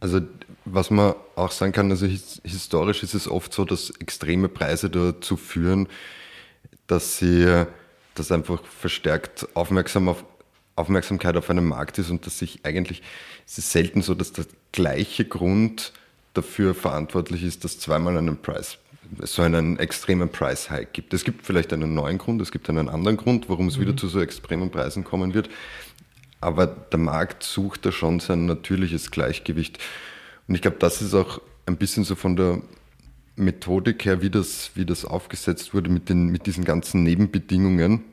[0.00, 0.20] Also
[0.64, 5.36] was man auch sagen kann, also historisch ist es oft so, dass extreme Preise dazu
[5.36, 5.88] führen,
[6.86, 7.64] dass sie
[8.14, 10.24] das einfach verstärkt aufmerksam auf,
[10.76, 13.02] Aufmerksamkeit auf einem Markt ist und dass sich eigentlich,
[13.46, 15.92] es ist selten so, dass der gleiche Grund
[16.34, 18.78] dafür verantwortlich ist, dass zweimal einen Preis,
[19.20, 21.14] so einen extremen Price Hike gibt.
[21.14, 23.82] Es gibt vielleicht einen neuen Grund, es gibt einen anderen Grund, warum es mhm.
[23.82, 25.48] wieder zu so extremen Preisen kommen wird.
[26.40, 29.78] Aber der Markt sucht da schon sein natürliches Gleichgewicht.
[30.46, 32.60] Und ich glaube, das ist auch ein bisschen so von der
[33.36, 38.04] Methodik her, wie das, wie das aufgesetzt wurde mit, den, mit diesen ganzen Nebenbedingungen,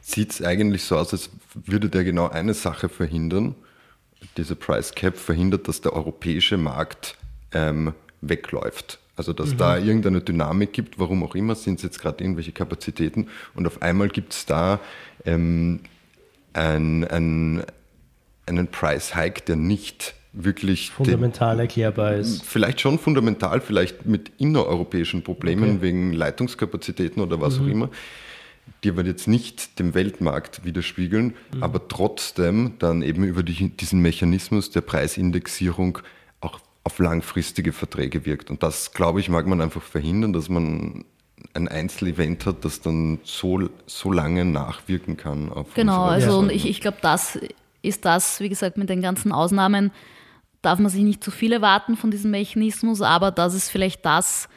[0.00, 3.54] sieht es eigentlich so aus, als würde der genau eine Sache verhindern.
[4.36, 7.16] Dieser Price Cap verhindert, dass der europäische Markt
[7.52, 8.98] ähm, wegläuft.
[9.16, 9.58] Also dass mhm.
[9.58, 13.82] da irgendeine Dynamik gibt, warum auch immer, sind es jetzt gerade irgendwelche Kapazitäten und auf
[13.82, 14.80] einmal gibt es da
[15.26, 15.80] ähm,
[16.54, 17.62] ein, ein,
[18.46, 22.44] einen Price Hike, der nicht wirklich fundamental den, erklärbar ist.
[22.44, 25.82] Vielleicht schon fundamental, vielleicht mit innereuropäischen Problemen okay.
[25.82, 27.64] wegen Leitungskapazitäten oder was mhm.
[27.64, 27.90] auch immer,
[28.84, 31.62] die aber jetzt nicht dem Weltmarkt widerspiegeln, mhm.
[31.62, 35.98] aber trotzdem dann eben über die, diesen Mechanismus der Preisindexierung
[36.40, 38.50] auch auf langfristige Verträge wirkt.
[38.50, 41.04] Und das, glaube ich, mag man einfach verhindern, dass man
[41.54, 45.50] ein Einzelevent hat, das dann so, so lange nachwirken kann.
[45.74, 47.38] genau, also ich, ich glaube, das
[47.82, 49.90] ist das, wie gesagt, mit den ganzen Ausnahmen
[50.62, 54.48] darf man sich nicht zu viel erwarten von diesem Mechanismus, aber das ist vielleicht das,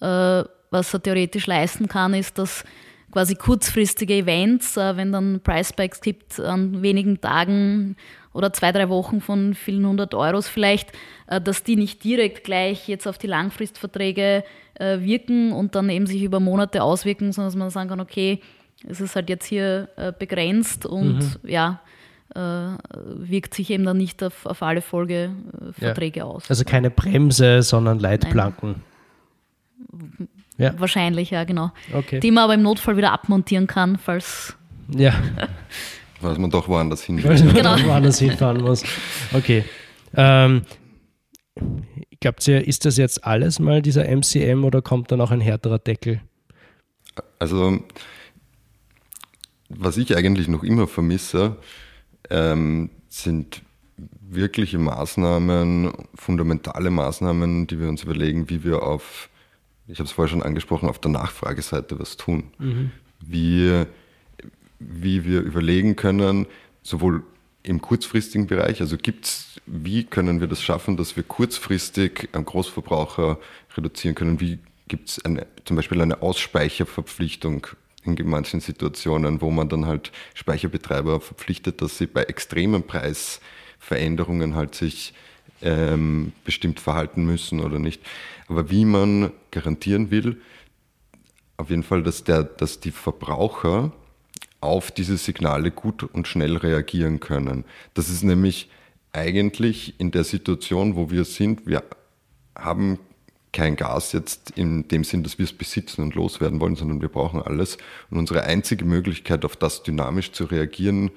[0.00, 2.64] äh, was er theoretisch leisten kann, ist, dass
[3.12, 7.96] quasi kurzfristige Events, äh, wenn dann Price Spikes gibt an wenigen Tagen
[8.34, 10.92] oder zwei, drei Wochen von vielen hundert Euros vielleicht,
[11.26, 14.44] äh, dass die nicht direkt gleich jetzt auf die Langfristverträge
[14.74, 18.40] äh, wirken und dann eben sich über Monate auswirken, sondern dass man sagen kann, okay,
[18.86, 21.48] es ist halt jetzt hier äh, begrenzt und mhm.
[21.48, 21.80] ja,
[22.34, 26.24] wirkt sich eben dann nicht auf, auf alle Folgeverträge ja.
[26.24, 26.50] aus.
[26.50, 28.82] Also keine Bremse, sondern Leitplanken.
[30.58, 30.78] Ja.
[30.78, 31.70] Wahrscheinlich, ja, genau.
[31.92, 32.20] Okay.
[32.20, 34.56] Die man aber im Notfall wieder abmontieren kann, falls.
[34.88, 35.14] Ja.
[36.20, 37.44] Weil man doch woanders hin will.
[37.44, 37.76] man genau.
[37.84, 38.82] woanders hinfahren muss.
[39.34, 39.64] Okay.
[40.14, 40.62] Ähm,
[42.20, 45.78] glaubt ihr, ist das jetzt alles mal dieser MCM oder kommt da noch ein härterer
[45.78, 46.22] Deckel?
[47.38, 47.80] Also,
[49.68, 51.56] was ich eigentlich noch immer vermisse,
[52.30, 53.62] ähm, sind
[54.28, 59.28] wirkliche Maßnahmen, fundamentale Maßnahmen, die wir uns überlegen, wie wir auf,
[59.86, 62.44] ich habe es vorher schon angesprochen, auf der Nachfrageseite was tun.
[62.58, 62.90] Mhm.
[63.20, 63.84] Wie,
[64.78, 66.46] wie wir überlegen können,
[66.82, 67.22] sowohl
[67.62, 73.38] im kurzfristigen Bereich, also gibt's, wie können wir das schaffen, dass wir kurzfristig einen Großverbraucher
[73.76, 74.40] reduzieren können?
[74.40, 74.58] Wie
[74.88, 75.20] gibt es
[75.64, 77.66] zum Beispiel eine Ausspeicherverpflichtung
[78.14, 84.74] in manchen Situationen, wo man dann halt Speicherbetreiber verpflichtet, dass sie bei extremen Preisveränderungen halt
[84.74, 85.14] sich
[85.62, 88.00] ähm, bestimmt verhalten müssen oder nicht.
[88.48, 90.40] Aber wie man garantieren will,
[91.56, 93.92] auf jeden Fall, dass, der, dass die Verbraucher
[94.60, 97.64] auf diese Signale gut und schnell reagieren können.
[97.94, 98.68] Das ist nämlich
[99.12, 101.82] eigentlich in der Situation, wo wir sind, wir
[102.54, 102.98] haben
[103.56, 107.08] kein Gas jetzt in dem Sinn, dass wir es besitzen und loswerden wollen, sondern wir
[107.08, 107.78] brauchen alles.
[108.10, 111.10] Und unsere einzige Möglichkeit, auf das dynamisch zu reagieren,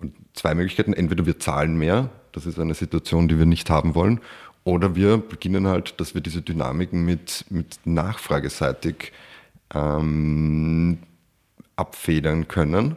[0.00, 3.94] und zwei Möglichkeiten, entweder wir zahlen mehr, das ist eine Situation, die wir nicht haben
[3.94, 4.20] wollen,
[4.64, 9.12] oder wir beginnen halt, dass wir diese Dynamiken mit, mit nachfrageseitig
[9.72, 10.98] ähm,
[11.76, 12.96] abfedern können.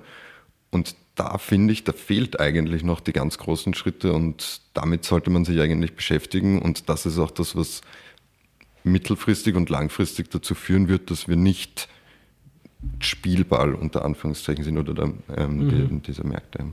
[0.71, 5.29] Und da finde ich, da fehlt eigentlich noch die ganz großen Schritte und damit sollte
[5.29, 6.61] man sich eigentlich beschäftigen.
[6.61, 7.81] Und das ist auch das, was
[8.88, 11.88] mittelfristig und langfristig dazu führen wird, dass wir nicht
[12.99, 15.69] Spielball unter Anführungszeichen sind oder der, ähm, mhm.
[15.69, 16.71] die, dieser Märkte.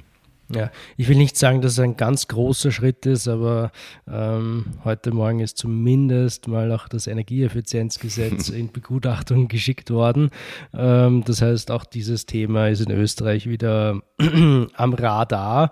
[0.53, 3.73] Ja, ich will nicht sagen, dass es ein ganz großer Schritt ist, aber
[4.07, 10.31] ähm, heute Morgen ist zumindest mal auch das Energieeffizienzgesetz in Begutachtung geschickt worden.
[10.75, 15.71] Ähm, das heißt, auch dieses Thema ist in Österreich wieder am Radar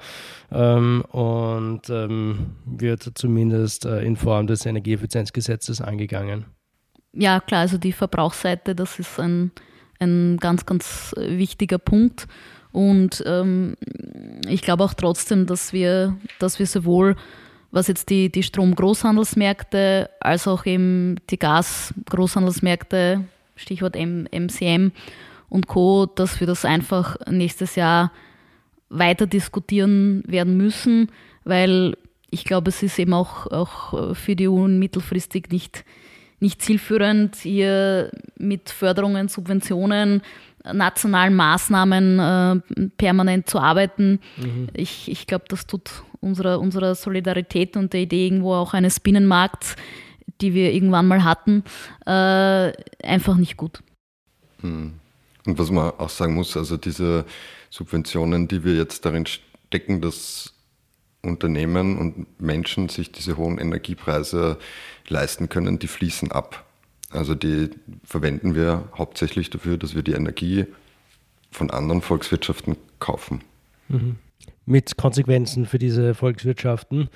[0.50, 6.46] ähm, und ähm, wird zumindest äh, in Form des Energieeffizienzgesetzes angegangen.
[7.12, 9.52] Ja, klar, also die Verbrauchsseite, das ist ein,
[10.00, 12.26] ein ganz, ganz wichtiger Punkt.
[12.72, 13.76] Und ähm,
[14.48, 17.16] ich glaube auch trotzdem, dass wir, dass wir sowohl
[17.70, 23.24] was jetzt die, die Strom-Großhandelsmärkte als auch eben die Gas-Großhandelsmärkte,
[23.56, 24.92] Stichwort M MCM
[25.48, 28.12] und Co., dass wir das einfach nächstes Jahr
[28.90, 31.10] weiter diskutieren werden müssen,
[31.44, 31.96] weil
[32.30, 35.84] ich glaube, es ist eben auch, auch für die EU mittelfristig nicht,
[36.40, 40.22] nicht zielführend, hier mit Förderungen, Subventionen
[40.64, 44.20] nationalen Maßnahmen äh, permanent zu arbeiten.
[44.36, 44.68] Mhm.
[44.74, 45.90] Ich, ich glaube, das tut
[46.20, 49.76] unserer, unserer Solidarität und der Idee irgendwo auch eines Binnenmarkts,
[50.40, 51.64] die wir irgendwann mal hatten,
[52.06, 52.72] äh,
[53.06, 53.82] einfach nicht gut.
[54.60, 54.94] Mhm.
[55.46, 57.24] Und was man auch sagen muss, also diese
[57.70, 60.54] Subventionen, die wir jetzt darin stecken, dass
[61.22, 64.58] Unternehmen und Menschen sich diese hohen Energiepreise
[65.08, 66.64] leisten können, die fließen ab.
[67.12, 67.70] Also die
[68.04, 70.66] verwenden wir hauptsächlich dafür, dass wir die Energie
[71.50, 73.42] von anderen Volkswirtschaften kaufen.
[73.88, 74.16] Mhm.
[74.64, 77.08] Mit Konsequenzen für diese Volkswirtschaften.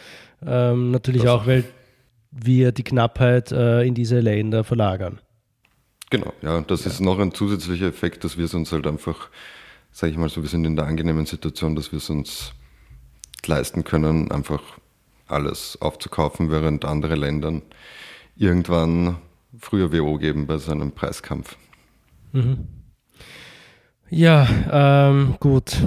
[0.45, 1.65] Ähm, natürlich das auch, weil
[2.31, 5.21] wir die Knappheit äh, in diese Länder verlagern.
[6.11, 6.91] Genau, ja, das ja.
[6.91, 9.31] ist noch ein zusätzlicher Effekt, dass wir es uns halt einfach,
[9.91, 12.53] sage ich mal so, wir sind in der angenehmen Situation, dass wir es uns
[13.47, 14.63] leisten können, einfach
[15.27, 17.63] alles aufzukaufen, während andere Länder
[18.37, 19.17] irgendwann
[19.59, 21.57] früher WO geben bei so einem Preiskampf.
[22.33, 22.69] Mhm.
[24.09, 25.79] Ja, ähm, gut.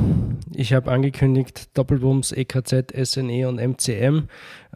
[0.53, 4.28] Ich habe angekündigt, Doppelbums, EKZ, SNE und MCM.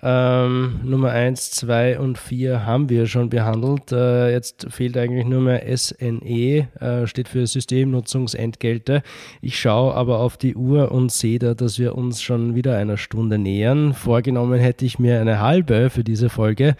[0.01, 3.91] Ähm, Nummer 1, 2 und 4 haben wir schon behandelt.
[3.91, 9.03] Äh, jetzt fehlt eigentlich nur mehr SNE, äh, steht für Systemnutzungsentgelte.
[9.41, 12.97] Ich schaue aber auf die Uhr und sehe da, dass wir uns schon wieder einer
[12.97, 13.93] Stunde nähern.
[13.93, 16.77] Vorgenommen hätte ich mir eine halbe für diese Folge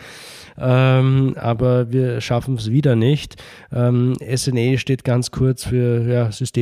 [0.58, 3.42] ähm, aber wir schaffen es wieder nicht.
[3.72, 6.53] Ähm, SNE steht ganz kurz für ja, Systemnutzungsentgelte.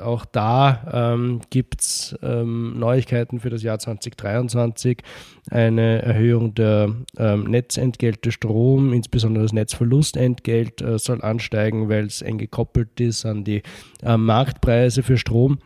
[0.00, 5.02] Auch da ähm, gibt es ähm, Neuigkeiten für das Jahr 2023.
[5.50, 12.38] Eine Erhöhung der ähm, Netzentgelte Strom, insbesondere das Netzverlustentgelt äh, soll ansteigen, weil es eng
[12.38, 13.62] gekoppelt ist an die
[14.02, 15.58] äh, Marktpreise für Strom.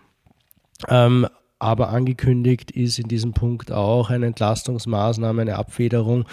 [0.89, 1.27] Ähm,
[1.63, 6.25] aber angekündigt ist in diesem Punkt auch eine Entlastungsmaßnahme, eine Abfederung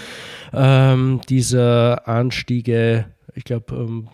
[0.54, 3.06] ähm, dieser Anstiege.
[3.36, 4.10] Ich glaube, ähm,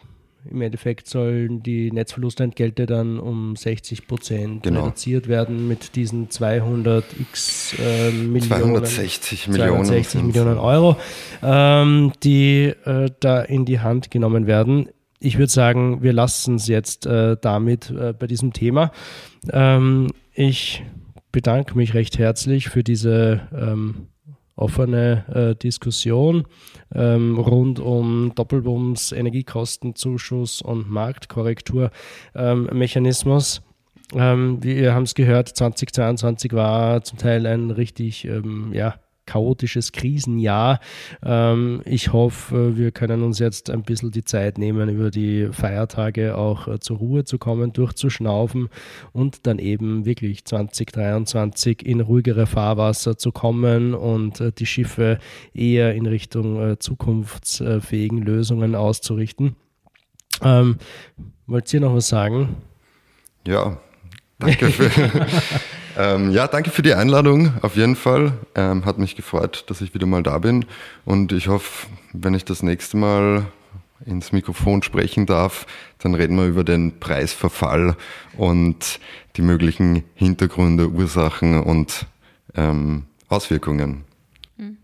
[0.49, 4.83] im Endeffekt sollen die Netzverlustentgelte dann um 60 Prozent genau.
[4.83, 8.85] reduziert werden mit diesen 200 x äh, Millionen.
[8.85, 9.85] 260 Millionen.
[9.85, 10.97] 260 Millionen Euro,
[11.43, 14.89] ähm, die äh, da in die Hand genommen werden.
[15.19, 18.91] Ich würde sagen, wir lassen es jetzt äh, damit äh, bei diesem Thema.
[19.51, 20.83] Ähm, ich
[21.31, 24.07] bedanke mich recht herzlich für diese ähm,
[24.55, 26.45] offene äh, Diskussion
[26.93, 33.63] ähm, rund um Doppelbums, Energiekostenzuschuss und Marktkorrekturmechanismus.
[34.13, 38.95] Ähm, wir haben es gehört, 2022 war zum Teil ein richtig ähm, ja,
[39.25, 40.79] chaotisches Krisenjahr.
[41.23, 46.37] Ähm, ich hoffe, wir können uns jetzt ein bisschen die Zeit nehmen, über die Feiertage
[46.37, 48.69] auch äh, zur Ruhe zu kommen, durchzuschnaufen
[49.13, 55.19] und dann eben wirklich 2023 in ruhigere Fahrwasser zu kommen und äh, die Schiffe
[55.53, 59.55] eher in Richtung äh, zukunftsfähigen Lösungen auszurichten.
[60.41, 60.77] Ähm,
[61.47, 62.57] wollt ihr noch was sagen?
[63.47, 63.79] Ja,
[64.39, 64.89] danke für,
[65.97, 68.33] Ähm, ja, danke für die Einladung, auf jeden Fall.
[68.53, 70.65] Ähm, hat mich gefreut, dass ich wieder mal da bin.
[71.05, 73.45] Und ich hoffe, wenn ich das nächste Mal
[74.05, 75.65] ins Mikrofon sprechen darf,
[75.99, 77.95] dann reden wir über den Preisverfall
[78.35, 78.99] und
[79.37, 82.05] die möglichen Hintergründe, Ursachen und
[82.55, 84.03] ähm, Auswirkungen.
[84.57, 84.77] Hm.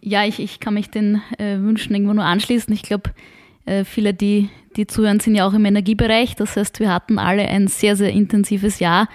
[0.00, 2.72] Ja, ich, ich kann mich den äh, Wünschen irgendwo nur anschließen.
[2.72, 3.10] Ich glaube,
[3.66, 6.36] äh, viele, die, die zuhören, sind ja auch im Energiebereich.
[6.36, 9.08] Das heißt, wir hatten alle ein sehr, sehr intensives Jahr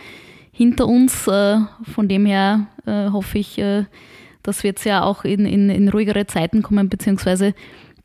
[0.56, 1.28] hinter uns.
[1.28, 3.84] Äh, von dem her äh, hoffe ich, äh,
[4.42, 7.54] dass wir jetzt ja auch in, in, in ruhigere Zeiten kommen, beziehungsweise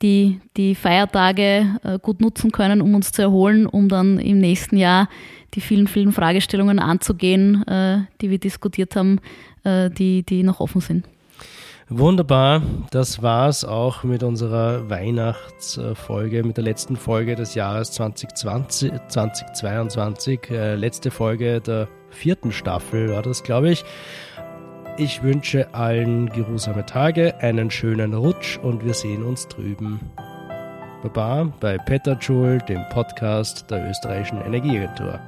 [0.03, 5.11] die, die Feiertage gut nutzen können, um uns zu erholen, um dann im nächsten Jahr
[5.53, 7.63] die vielen, vielen Fragestellungen anzugehen,
[8.23, 9.21] die wir diskutiert haben,
[9.67, 11.05] die, die noch offen sind.
[11.93, 12.63] Wunderbar,
[12.93, 20.41] das war's auch mit unserer Weihnachtsfolge, mit der letzten Folge des Jahres 2020, 2022.
[20.77, 23.85] letzte Folge der vierten Staffel war das, glaube ich.
[24.99, 29.99] Ich wünsche allen geruhsame Tage, einen schönen Rutsch und wir sehen uns drüben.
[31.03, 35.19] Baba bei Petterjoule, dem Podcast der österreichischen Energieagentur.